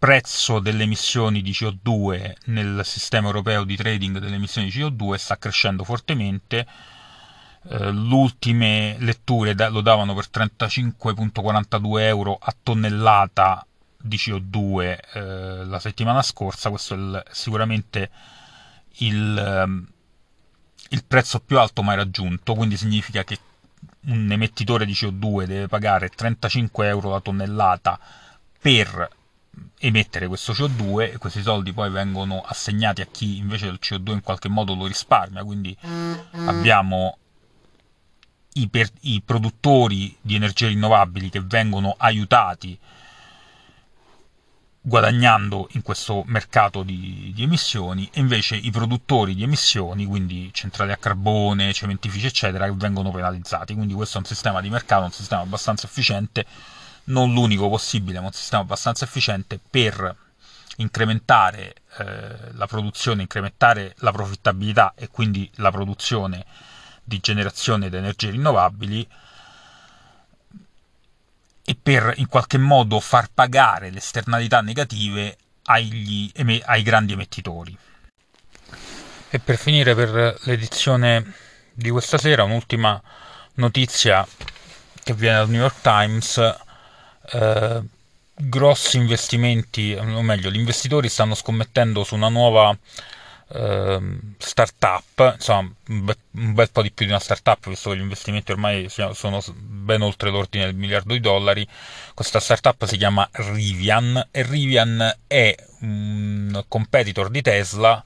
prezzo 0.00 0.60
delle 0.60 0.84
emissioni 0.84 1.42
di 1.42 1.50
CO2 1.50 2.32
nel 2.46 2.80
sistema 2.84 3.26
europeo 3.26 3.64
di 3.64 3.76
trading 3.76 4.16
delle 4.16 4.36
emissioni 4.36 4.70
di 4.70 4.80
CO2 4.80 5.16
sta 5.16 5.36
crescendo 5.36 5.84
fortemente. 5.84 6.66
Eh, 7.68 7.92
le 7.92 8.14
ultime 8.14 8.96
letture 9.00 9.54
lo 9.68 9.82
davano 9.82 10.14
per 10.14 10.28
35,42 10.32 12.00
euro 12.00 12.38
a 12.40 12.56
tonnellata 12.62 13.66
di 14.00 14.16
CO2 14.16 14.98
eh, 15.12 15.64
la 15.66 15.78
settimana 15.78 16.22
scorsa, 16.22 16.70
questo 16.70 17.18
è 17.18 17.22
sicuramente 17.30 18.10
il, 19.00 19.36
ehm, 19.36 19.86
il 20.88 21.04
prezzo 21.04 21.40
più 21.40 21.58
alto 21.58 21.82
mai 21.82 21.96
raggiunto, 21.96 22.54
quindi 22.54 22.78
significa 22.78 23.22
che 23.22 23.38
un 24.06 24.32
emettitore 24.32 24.86
di 24.86 24.92
CO2 24.92 25.44
deve 25.44 25.68
pagare 25.68 26.08
35 26.08 26.88
euro 26.88 27.10
la 27.10 27.20
tonnellata 27.20 28.00
per 28.58 29.18
emettere 29.78 30.26
questo 30.26 30.52
CO2 30.52 31.12
e 31.12 31.18
questi 31.18 31.42
soldi 31.42 31.72
poi 31.72 31.90
vengono 31.90 32.40
assegnati 32.40 33.00
a 33.00 33.06
chi 33.06 33.38
invece 33.38 33.66
del 33.66 33.78
CO2 33.80 34.12
in 34.12 34.22
qualche 34.22 34.48
modo 34.48 34.74
lo 34.74 34.86
risparmia, 34.86 35.42
quindi 35.44 35.76
abbiamo 36.32 37.18
i, 38.54 38.68
per, 38.68 38.88
i 39.00 39.22
produttori 39.24 40.16
di 40.20 40.34
energie 40.34 40.68
rinnovabili 40.68 41.30
che 41.30 41.40
vengono 41.40 41.94
aiutati 41.96 42.78
guadagnando 44.82 45.68
in 45.72 45.82
questo 45.82 46.22
mercato 46.26 46.82
di, 46.82 47.32
di, 47.34 47.42
emissioni 47.42 48.08
e 48.12 48.20
invece 48.20 48.56
i 48.56 48.70
produttori 48.70 49.34
di 49.34 49.42
emissioni, 49.42 50.06
quindi 50.06 50.48
centrali 50.52 50.90
a 50.90 50.96
carbone, 50.96 51.72
cementifici 51.72 52.26
eccetera, 52.26 52.64
che 52.64 52.72
vengono 52.74 53.10
penalizzati. 53.10 53.74
Quindi 53.74 53.92
questo 53.92 54.16
è 54.16 54.20
un 54.20 54.26
sistema 54.26 54.60
di 54.60 54.70
mercato, 54.70 55.04
un 55.04 55.12
sistema 55.12 55.42
abbastanza 55.42 55.86
efficiente, 55.86 56.46
non 57.10 57.32
l'unico 57.32 57.68
possibile, 57.68 58.20
ma 58.20 58.26
un 58.26 58.32
sistema 58.32 58.62
abbastanza 58.62 59.04
efficiente 59.04 59.60
per 59.70 60.16
incrementare 60.76 61.74
eh, 61.98 62.52
la 62.52 62.66
produzione, 62.66 63.22
incrementare 63.22 63.94
la 63.98 64.12
profittabilità 64.12 64.94
e 64.96 65.08
quindi 65.08 65.50
la 65.56 65.70
produzione 65.70 66.44
di 67.02 67.18
generazione 67.20 67.90
di 67.90 67.96
energie 67.96 68.30
rinnovabili 68.30 69.06
e 71.64 71.76
per 71.80 72.14
in 72.16 72.28
qualche 72.28 72.58
modo 72.58 72.98
far 73.00 73.28
pagare 73.32 73.90
le 73.90 73.98
esternalità 73.98 74.60
negative 74.60 75.36
agli, 75.64 76.32
ai 76.64 76.82
grandi 76.82 77.12
emettitori. 77.12 77.76
E 79.32 79.38
per 79.38 79.56
finire 79.56 79.94
per 79.94 80.36
l'edizione 80.44 81.32
di 81.72 81.90
questa 81.90 82.18
sera 82.18 82.42
un'ultima 82.42 83.00
notizia 83.54 84.26
che 85.02 85.14
viene 85.14 85.36
dal 85.36 85.48
New 85.48 85.60
York 85.60 85.80
Times. 85.80 86.68
Eh, 87.32 87.82
grossi 88.34 88.96
investimenti, 88.96 89.94
o 89.98 90.22
meglio, 90.22 90.50
gli 90.50 90.58
investitori 90.58 91.08
stanno 91.08 91.34
scommettendo 91.34 92.04
su 92.04 92.14
una 92.14 92.28
nuova 92.28 92.76
Ehm, 93.52 94.34
startup, 94.38 95.34
insomma 95.34 95.68
un 95.88 96.04
bel, 96.04 96.16
un 96.32 96.54
bel, 96.54 96.70
po' 96.70 96.82
di 96.82 96.92
più 96.92 97.04
di 97.04 97.10
una 97.10 97.20
startup, 97.20 97.68
visto 97.68 97.90
che 97.90 97.96
gli 97.96 98.00
investimenti 98.00 98.52
ormai 98.52 98.88
sono 98.88 99.42
ben 99.52 100.02
oltre 100.02 100.30
l'ordine 100.30 100.66
del 100.66 100.76
miliardo 100.76 101.14
di 101.14 101.20
dollari. 101.20 101.66
Questa 102.14 102.38
startup 102.38 102.84
si 102.84 102.96
chiama 102.96 103.28
Rivian 103.32 104.28
e 104.30 104.42
Rivian 104.42 105.16
è 105.26 105.56
un 105.80 106.64
competitor 106.68 107.28
di 107.28 107.42
Tesla 107.42 108.02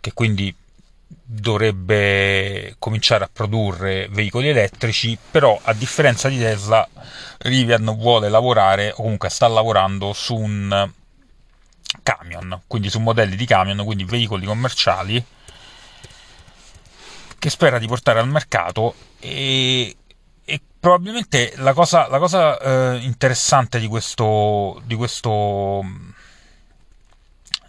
che 0.00 0.12
quindi 0.14 0.52
dovrebbe 1.32 2.74
cominciare 2.78 3.24
a 3.24 3.30
produrre 3.32 4.08
veicoli 4.10 4.48
elettrici, 4.48 5.16
però 5.30 5.58
a 5.62 5.72
differenza 5.72 6.28
di 6.28 6.38
Tesla 6.38 6.86
Rivian 7.38 7.96
vuole 7.96 8.28
lavorare 8.28 8.90
o 8.90 9.02
comunque 9.02 9.30
sta 9.30 9.48
lavorando 9.48 10.12
su 10.12 10.36
un 10.36 10.90
camion, 12.02 12.62
quindi 12.66 12.90
su 12.90 13.00
modelli 13.00 13.36
di 13.36 13.46
camion, 13.46 13.82
quindi 13.84 14.04
veicoli 14.04 14.44
commerciali 14.44 15.24
che 17.38 17.50
spera 17.50 17.78
di 17.78 17.86
portare 17.86 18.20
al 18.20 18.28
mercato 18.28 18.94
e, 19.18 19.96
e 20.44 20.60
probabilmente 20.78 21.54
la 21.56 21.72
cosa, 21.72 22.08
la 22.08 22.18
cosa 22.18 22.58
eh, 22.58 22.98
interessante 22.98 23.80
di 23.80 23.88
questo, 23.88 24.80
di 24.84 24.94
questo 24.94 25.84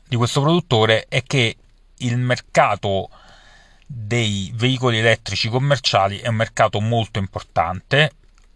di 0.06 0.20
questo 0.20 0.42
produttore 0.42 1.06
è 1.10 1.24
che 1.24 1.58
il 1.98 2.18
mercato 2.18 3.10
dei 3.96 4.52
veicoli 4.56 4.98
elettrici 4.98 5.50
commerciali 5.50 6.18
è 6.18 6.28
un 6.28 6.36
mercato 6.36 6.80
molto 6.80 7.20
importante. 7.20 8.12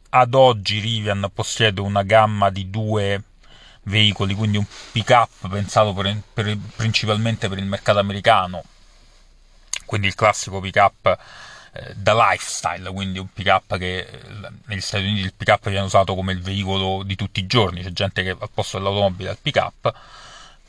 Ad 0.10 0.34
oggi 0.34 0.80
Rivian 0.80 1.30
possiede 1.32 1.80
una 1.80 2.02
gamma 2.02 2.50
di 2.50 2.72
due 2.72 3.22
veicoli, 3.84 4.34
quindi 4.34 4.58
un 4.58 4.66
pick-up 4.92 5.48
pensato 5.48 5.94
per, 5.94 6.18
per, 6.34 6.58
principalmente 6.76 7.48
per 7.50 7.60
il 7.60 7.66
mercato 7.66 8.00
americano, 8.00 8.64
quindi 9.86 10.08
il 10.08 10.16
classico 10.16 10.60
pick-up 10.60 11.18
eh, 11.74 11.94
da 11.96 12.32
lifestyle, 12.32 12.92
quindi 12.92 13.20
un 13.20 13.32
pick-up 13.32 13.78
che 13.78 14.00
eh, 14.00 14.10
negli 14.66 14.82
Stati 14.82 15.04
Uniti 15.04 15.22
il 15.22 15.34
pick-up 15.36 15.70
viene 15.70 15.86
usato 15.86 16.16
come 16.16 16.34
il 16.34 16.42
veicolo 16.42 17.04
di 17.04 17.16
tutti 17.16 17.42
i 17.42 17.48
giorni, 17.48 17.84
c'è 17.84 17.92
gente 17.92 18.24
che 18.24 18.32
al 18.32 18.50
posto 18.52 18.78
dell'automobile 18.78 19.30
ha 19.30 19.34
il 19.34 19.40
pick-up 19.42 19.94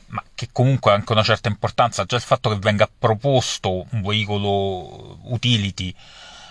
ma 0.08 0.22
che 0.34 0.48
comunque 0.52 0.90
ha 0.90 0.94
anche 0.94 1.12
una 1.12 1.22
certa 1.22 1.48
importanza, 1.48 2.04
già 2.04 2.16
il 2.16 2.22
fatto 2.22 2.50
che 2.50 2.56
venga 2.56 2.88
proposto 2.88 3.86
un 3.90 4.02
veicolo 4.02 5.18
utility 5.24 5.94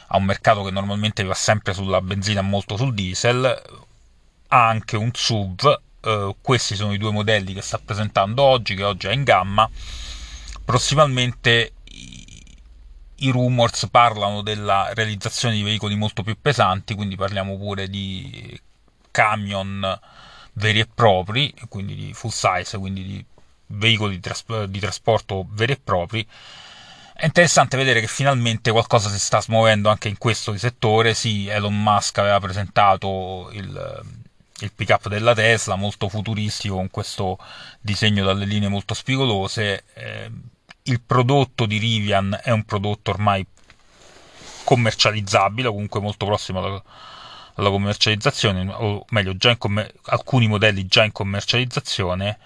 a 0.07 0.17
un 0.17 0.23
mercato 0.23 0.63
che 0.63 0.71
normalmente 0.71 1.23
va 1.23 1.33
sempre 1.33 1.73
sulla 1.73 2.01
benzina 2.01 2.39
e 2.39 2.43
molto 2.43 2.77
sul 2.77 2.93
diesel, 2.93 3.45
ha 4.47 4.67
anche 4.67 4.95
un 4.95 5.11
SUV, 5.13 5.81
eh, 6.01 6.35
questi 6.41 6.75
sono 6.75 6.93
i 6.93 6.97
due 6.97 7.11
modelli 7.11 7.53
che 7.53 7.61
sta 7.61 7.79
presentando 7.83 8.41
oggi, 8.43 8.75
che 8.75 8.83
oggi 8.83 9.07
è 9.07 9.11
in 9.11 9.23
gamma, 9.23 9.69
prossimamente 10.63 11.73
i 13.19 13.31
rumors 13.31 13.87
parlano 13.89 14.41
della 14.41 14.91
realizzazione 14.93 15.55
di 15.55 15.63
veicoli 15.63 15.95
molto 15.95 16.23
più 16.23 16.37
pesanti, 16.39 16.93
quindi 16.93 17.15
parliamo 17.15 17.57
pure 17.57 17.89
di 17.89 18.59
camion 19.09 19.99
veri 20.53 20.79
e 20.79 20.87
propri, 20.87 21.53
quindi 21.67 21.95
di 21.95 22.13
full 22.13 22.29
size, 22.29 22.77
quindi 22.77 23.03
di 23.03 23.25
veicoli 23.67 24.15
di, 24.15 24.21
tras- 24.21 24.63
di 24.65 24.79
trasporto 24.79 25.45
veri 25.49 25.73
e 25.73 25.79
propri, 25.83 26.27
è 27.19 27.25
interessante 27.25 27.77
vedere 27.77 27.99
che 27.99 28.07
finalmente 28.07 28.69
qualcosa 28.69 29.09
si 29.09 29.17
sta 29.17 29.41
smuovendo 29.41 29.89
anche 29.89 30.07
in 30.07 30.19
questo 30.19 30.55
settore. 30.55 31.15
Sì, 31.15 31.47
Elon 31.47 31.75
Musk 31.75 32.19
aveva 32.19 32.39
presentato 32.39 33.49
il, 33.53 34.03
il 34.59 34.71
pick-up 34.71 35.07
della 35.07 35.33
Tesla, 35.33 35.75
molto 35.75 36.09
futuristico, 36.09 36.75
con 36.75 36.91
questo 36.91 37.39
disegno 37.81 38.23
dalle 38.23 38.45
linee 38.45 38.69
molto 38.69 38.93
spigolose. 38.93 39.83
Eh, 39.95 40.31
il 40.83 41.01
prodotto 41.01 41.65
di 41.65 41.79
Rivian 41.79 42.39
è 42.43 42.51
un 42.51 42.63
prodotto 42.65 43.09
ormai 43.09 43.43
commercializzabile, 44.63 45.69
comunque 45.69 45.99
molto 45.99 46.27
prossimo 46.27 46.63
alla, 46.63 46.83
alla 47.55 47.69
commercializzazione, 47.71 48.71
o 48.71 49.03
meglio, 49.09 49.35
commer- 49.57 49.91
alcuni 50.03 50.47
modelli 50.47 50.85
già 50.85 51.03
in 51.03 51.11
commercializzazione 51.11 52.37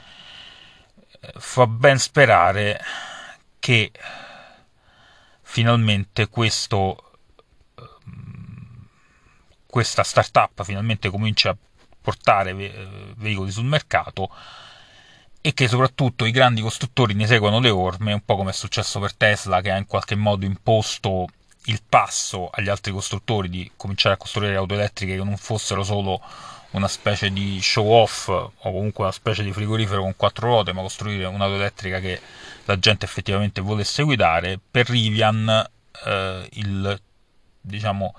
fa 1.21 1.67
ben 1.67 1.99
sperare 1.99 2.79
che 3.59 3.91
finalmente 5.41 6.27
questo, 6.27 7.19
ehm, 7.75 8.87
questa 9.65 10.03
startup 10.03 10.63
finalmente 10.63 11.09
cominci 11.09 11.47
a 11.47 11.55
portare 12.01 12.53
ve- 12.53 13.13
veicoli 13.17 13.51
sul 13.51 13.65
mercato 13.65 14.29
e 15.41 15.53
che 15.53 15.67
soprattutto 15.67 16.25
i 16.25 16.31
grandi 16.31 16.61
costruttori 16.61 17.13
ne 17.13 17.27
seguano 17.27 17.59
le 17.59 17.69
orme, 17.69 18.13
un 18.13 18.23
po' 18.23 18.35
come 18.35 18.51
è 18.51 18.53
successo 18.53 18.99
per 18.99 19.13
Tesla 19.15 19.61
che 19.61 19.71
ha 19.71 19.77
in 19.77 19.85
qualche 19.85 20.15
modo 20.15 20.45
imposto 20.45 21.27
il 21.65 21.81
passo 21.87 22.49
agli 22.51 22.69
altri 22.69 22.91
costruttori 22.91 23.49
di 23.49 23.71
cominciare 23.75 24.15
a 24.15 24.17
costruire 24.17 24.55
auto 24.55 24.73
elettriche 24.73 25.15
che 25.15 25.23
non 25.23 25.37
fossero 25.37 25.83
solo 25.83 26.21
una 26.71 26.87
specie 26.87 27.31
di 27.31 27.59
show 27.61 27.85
off 27.87 28.27
o 28.27 28.53
comunque 28.55 29.03
una 29.03 29.13
specie 29.13 29.43
di 29.43 29.51
frigorifero 29.51 30.01
con 30.01 30.15
quattro 30.15 30.47
ruote, 30.47 30.73
ma 30.73 30.81
costruire 30.81 31.25
un'auto 31.25 31.55
elettrica 31.55 31.99
che 31.99 32.19
la 32.65 32.79
gente 32.79 33.05
effettivamente 33.05 33.61
volesse 33.61 34.03
guidare. 34.03 34.59
Per 34.69 34.89
Rivian 34.89 35.69
eh, 36.05 36.49
il, 36.53 37.01
diciamo, 37.59 38.15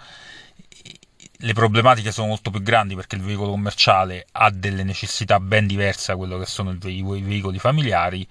le 1.45 1.53
problematiche 1.55 2.13
sono 2.13 2.29
molto 2.29 2.51
più 2.51 2.63
grandi 2.63 2.95
perché 2.95 3.17
il 3.17 3.23
veicolo 3.23 3.51
commerciale 3.51 4.27
ha 4.33 4.51
delle 4.51 4.85
necessità 4.85 5.41
ben 5.41 5.67
diverse 5.67 6.13
da 6.13 6.19
quello 6.19 6.39
che 6.39 6.47
sono 6.47 6.73
i 6.73 7.03
veicoli 7.03 7.59
familiari, 7.59 8.27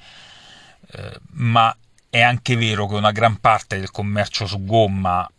eh, 0.93 1.19
ma 1.31 1.75
è 2.09 2.21
anche 2.21 2.55
vero 2.55 2.87
che 2.87 2.95
una 2.95 3.11
gran 3.11 3.39
parte 3.39 3.79
del 3.79 3.89
commercio 3.89 4.45
su 4.45 4.63
gomma 4.63 5.29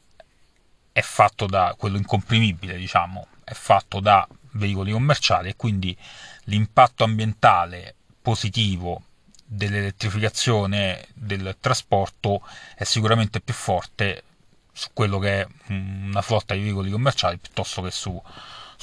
è 0.90 1.00
fatto 1.00 1.46
da 1.46 1.74
quello 1.78 1.96
incomprimibile, 1.96 2.76
diciamo, 2.76 3.28
è 3.44 3.52
fatto 3.52 4.00
da 4.00 4.26
veicoli 4.52 4.92
commerciali 4.92 5.48
e 5.48 5.56
quindi 5.56 5.96
l'impatto 6.44 7.04
ambientale 7.04 7.94
positivo 8.20 9.02
dell'elettrificazione 9.44 11.06
del 11.14 11.56
trasporto 11.60 12.42
è 12.74 12.84
sicuramente 12.84 13.40
più 13.40 13.54
forte 13.54 14.22
su 14.72 14.88
quello 14.94 15.18
che 15.18 15.42
è 15.42 15.46
una 15.68 16.22
flotta 16.22 16.54
di 16.54 16.62
veicoli 16.62 16.90
commerciali 16.90 17.36
piuttosto 17.36 17.82
che 17.82 17.90
su, 17.90 18.20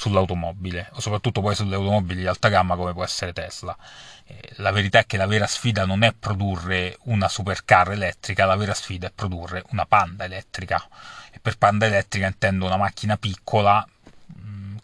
sull'automobile, 0.00 0.88
o 0.92 1.00
soprattutto 1.00 1.42
poi 1.42 1.54
sulle 1.54 1.74
automobili 1.74 2.20
di 2.20 2.26
alta 2.26 2.48
gamma 2.48 2.76
come 2.76 2.92
può 2.92 3.04
essere 3.04 3.34
Tesla. 3.34 3.76
Eh, 4.24 4.52
la 4.56 4.70
verità 4.70 5.00
è 5.00 5.06
che 5.06 5.16
la 5.16 5.26
vera 5.26 5.46
sfida 5.46 5.84
non 5.84 6.02
è 6.04 6.14
produrre 6.18 6.96
una 7.04 7.28
supercar 7.28 7.90
elettrica, 7.90 8.46
la 8.46 8.56
vera 8.56 8.72
sfida 8.72 9.08
è 9.08 9.12
produrre 9.12 9.64
una 9.72 9.84
panda 9.84 10.24
elettrica. 10.24 10.82
E 11.30 11.38
per 11.40 11.58
panda 11.58 11.84
elettrica 11.84 12.26
intendo 12.26 12.64
una 12.64 12.78
macchina 12.78 13.16
piccola 13.18 13.86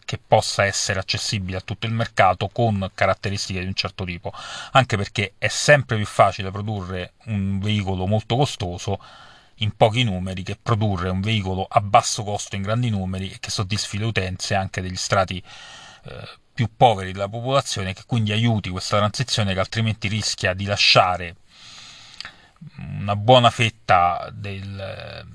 che 0.07 0.17
possa 0.25 0.63
essere 0.63 0.99
accessibile 0.99 1.57
a 1.57 1.61
tutto 1.61 1.85
il 1.85 1.91
mercato 1.91 2.47
con 2.47 2.89
caratteristiche 2.95 3.59
di 3.59 3.65
un 3.65 3.73
certo 3.73 4.05
tipo, 4.05 4.31
anche 4.71 4.95
perché 4.95 5.33
è 5.37 5.49
sempre 5.49 5.97
più 5.97 6.05
facile 6.05 6.49
produrre 6.49 7.11
un 7.25 7.59
veicolo 7.59 8.07
molto 8.07 8.37
costoso 8.37 8.99
in 9.55 9.75
pochi 9.75 10.03
numeri 10.03 10.43
che 10.43 10.57
produrre 10.61 11.09
un 11.09 11.19
veicolo 11.19 11.65
a 11.69 11.81
basso 11.81 12.23
costo 12.23 12.55
in 12.55 12.61
grandi 12.61 12.89
numeri 12.89 13.31
e 13.31 13.39
che 13.41 13.49
soddisfi 13.49 13.97
le 13.97 14.05
utenze 14.05 14.55
anche 14.55 14.81
degli 14.81 14.95
strati 14.95 15.43
eh, 16.03 16.29
più 16.53 16.69
poveri 16.77 17.11
della 17.11 17.27
popolazione, 17.27 17.93
che 17.93 18.03
quindi 18.05 18.31
aiuti 18.31 18.69
questa 18.69 18.97
transizione 18.97 19.53
che 19.53 19.59
altrimenti 19.59 20.07
rischia 20.07 20.53
di 20.53 20.63
lasciare 20.63 21.35
una 22.77 23.17
buona 23.17 23.49
fetta 23.49 24.29
del, 24.31 25.25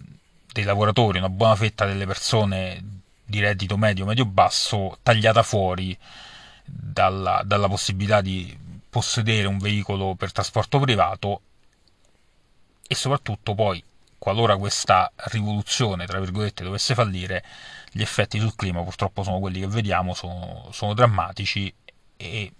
dei 0.50 0.64
lavoratori, 0.64 1.18
una 1.18 1.28
buona 1.28 1.56
fetta 1.56 1.84
delle 1.84 2.06
persone 2.06 2.91
di 3.32 3.40
reddito 3.40 3.78
medio, 3.78 4.04
medio-basso 4.04 4.98
tagliata 5.02 5.42
fuori 5.42 5.96
dalla, 6.64 7.40
dalla 7.46 7.66
possibilità 7.66 8.20
di 8.20 8.54
possedere 8.90 9.46
un 9.46 9.56
veicolo 9.56 10.14
per 10.14 10.32
trasporto 10.32 10.78
privato 10.78 11.40
e 12.86 12.94
soprattutto 12.94 13.54
poi 13.54 13.82
qualora 14.18 14.58
questa 14.58 15.10
rivoluzione, 15.30 16.04
tra 16.04 16.20
virgolette, 16.20 16.62
dovesse 16.62 16.94
fallire, 16.94 17.42
gli 17.90 18.02
effetti 18.02 18.38
sul 18.38 18.54
clima 18.54 18.82
purtroppo 18.82 19.22
sono 19.22 19.40
quelli 19.40 19.60
che 19.60 19.66
vediamo, 19.66 20.12
sono, 20.12 20.68
sono, 20.72 20.92
drammatici 20.92 21.74
e 22.16 22.52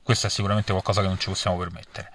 questo 0.00 0.28
è 0.28 0.30
sicuramente 0.30 0.70
qualcosa 0.70 1.00
che 1.00 1.08
non 1.08 1.18
ci 1.18 1.28
possiamo 1.28 1.58
permettere. 1.58 2.12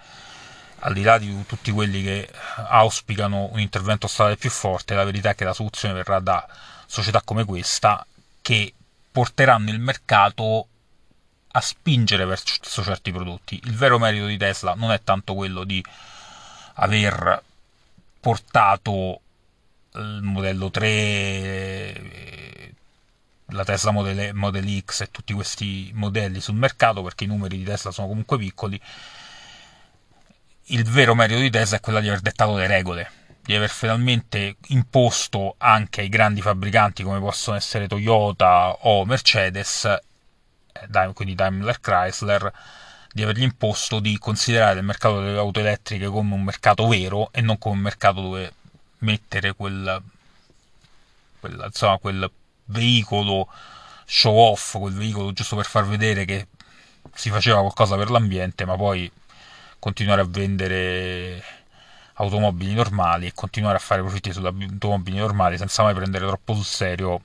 Al 0.80 0.94
di 0.94 1.04
là 1.04 1.18
di 1.18 1.46
tutti 1.46 1.72
quelli 1.72 2.02
che 2.02 2.30
auspicano 2.56 3.50
un 3.52 3.60
intervento 3.60 4.08
statale 4.08 4.38
più 4.38 4.50
forte, 4.50 4.96
la 4.96 5.04
verità 5.04 5.32
è 5.32 5.36
che 5.36 5.44
la 5.44 5.54
soluzione 5.54 5.94
verrà 5.94 6.20
da 6.20 6.48
società 6.86 7.22
come 7.24 7.46
questa 7.46 8.06
che 8.42 8.74
porteranno 9.12 9.70
il 9.70 9.80
mercato 9.80 10.68
a 11.48 11.62
spingere 11.62 12.26
verso 12.26 12.84
certi 12.84 13.12
prodotti. 13.12 13.60
Il 13.64 13.76
vero 13.76 13.98
merito 13.98 14.26
di 14.26 14.38
Tesla 14.38 14.74
non 14.74 14.92
è 14.92 15.02
tanto 15.04 15.36
quello 15.36 15.64
di 15.64 15.84
aver 16.76 17.42
portato 18.20 19.22
il 19.94 20.20
modello 20.22 20.70
3, 20.70 22.74
la 23.46 23.64
Tesla 23.64 23.92
Model, 23.92 24.34
Model 24.34 24.84
X 24.84 25.02
e 25.02 25.12
tutti 25.12 25.34
questi 25.34 25.92
modelli 25.94 26.42
sul 26.42 26.56
mercato, 26.56 27.02
perché 27.02 27.24
i 27.24 27.28
numeri 27.28 27.58
di 27.58 27.64
Tesla 27.64 27.92
sono 27.92 28.08
comunque 28.08 28.38
piccoli. 28.38 28.80
Il 30.70 30.84
vero 30.84 31.16
merito 31.16 31.40
di 31.40 31.50
Tesla 31.50 31.78
è 31.78 31.80
quello 31.80 32.02
di 32.02 32.08
aver 32.08 32.22
dettato 32.22 32.58
le 32.58 32.68
regole 32.68 33.12
di 33.46 33.56
aver 33.56 33.70
finalmente 33.70 34.58
imposto 34.70 35.54
anche 35.60 36.02
ai 36.02 36.10
grandi 36.10 36.42
fabbricanti 36.42 37.04
come 37.04 37.20
possono 37.20 37.56
essere 37.56 37.88
Toyota 37.88 38.72
o 38.82 39.06
Mercedes, 39.06 39.86
eh, 39.86 41.14
quindi 41.14 41.36
Daimler 41.36 41.80
Chrysler, 41.80 42.52
di 43.12 43.22
avergli 43.22 43.44
imposto 43.44 44.00
di 44.00 44.18
considerare 44.18 44.80
il 44.80 44.86
mercato 44.86 45.22
delle 45.22 45.38
auto 45.38 45.60
elettriche 45.60 46.08
come 46.08 46.34
un 46.34 46.44
mercato 46.44 46.88
vero 46.88 47.30
e 47.32 47.42
non 47.42 47.60
come 47.60 47.76
un 47.76 47.82
mercato 47.82 48.22
dove 48.22 48.54
mettere 49.00 49.54
quel, 49.54 50.02
quel, 51.40 51.64
insomma, 51.66 51.98
quel 52.00 52.30
veicolo 52.66 53.48
show 54.06 54.36
off, 54.36 54.78
quel 54.80 54.94
veicolo 54.94 55.32
giusto 55.34 55.56
per 55.56 55.66
far 55.66 55.86
vedere 55.86 56.26
che 56.26 56.48
si 57.14 57.30
faceva 57.30 57.60
qualcosa 57.60 57.96
per 57.96 58.10
l'ambiente, 58.10 58.66
ma 58.66 58.76
poi 58.76 59.10
continuare 59.78 60.22
a 60.22 60.26
vendere 60.28 61.55
automobili 62.16 62.74
normali 62.74 63.28
e 63.28 63.34
continuare 63.34 63.78
a 63.78 63.80
fare 63.80 64.02
profitti 64.02 64.32
sulle 64.32 64.48
automobili 64.48 65.18
normali 65.18 65.58
senza 65.58 65.84
mai 65.84 65.94
prendere 65.94 66.26
troppo 66.26 66.54
sul 66.54 66.66
serio 66.66 67.24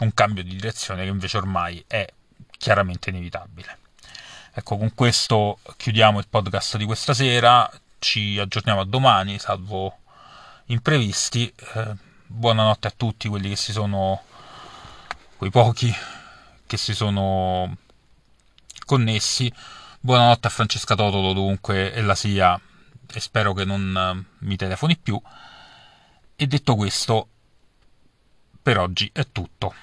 un 0.00 0.14
cambio 0.14 0.42
di 0.42 0.54
direzione 0.54 1.02
che 1.02 1.08
invece 1.08 1.36
ormai 1.36 1.82
è 1.86 2.06
chiaramente 2.56 3.10
inevitabile. 3.10 3.78
Ecco, 4.52 4.76
con 4.76 4.94
questo 4.94 5.58
chiudiamo 5.76 6.18
il 6.18 6.26
podcast 6.28 6.76
di 6.76 6.84
questa 6.84 7.14
sera, 7.14 7.70
ci 7.98 8.38
aggiorniamo 8.38 8.80
a 8.80 8.84
domani, 8.84 9.38
salvo 9.38 9.98
imprevisti. 10.66 11.52
Eh, 11.74 11.94
buonanotte 12.26 12.88
a 12.88 12.92
tutti 12.96 13.28
quelli 13.28 13.48
che 13.48 13.56
si 13.56 13.72
sono, 13.72 14.22
quei 15.36 15.50
pochi 15.50 15.94
che 16.66 16.76
si 16.76 16.94
sono 16.94 17.76
connessi. 18.84 19.52
Buonanotte 20.00 20.46
a 20.46 20.50
Francesca 20.50 20.94
Totolo 20.94 21.32
dunque 21.32 21.92
e 21.92 22.00
la 22.00 22.14
SIA 22.14 22.60
e 23.12 23.20
spero 23.20 23.52
che 23.52 23.64
non 23.64 23.96
eh, 23.96 24.44
mi 24.44 24.56
telefoni 24.56 24.96
più. 24.96 25.20
E 26.36 26.46
detto 26.46 26.74
questo, 26.74 27.28
per 28.62 28.78
oggi 28.78 29.10
è 29.12 29.26
tutto. 29.30 29.74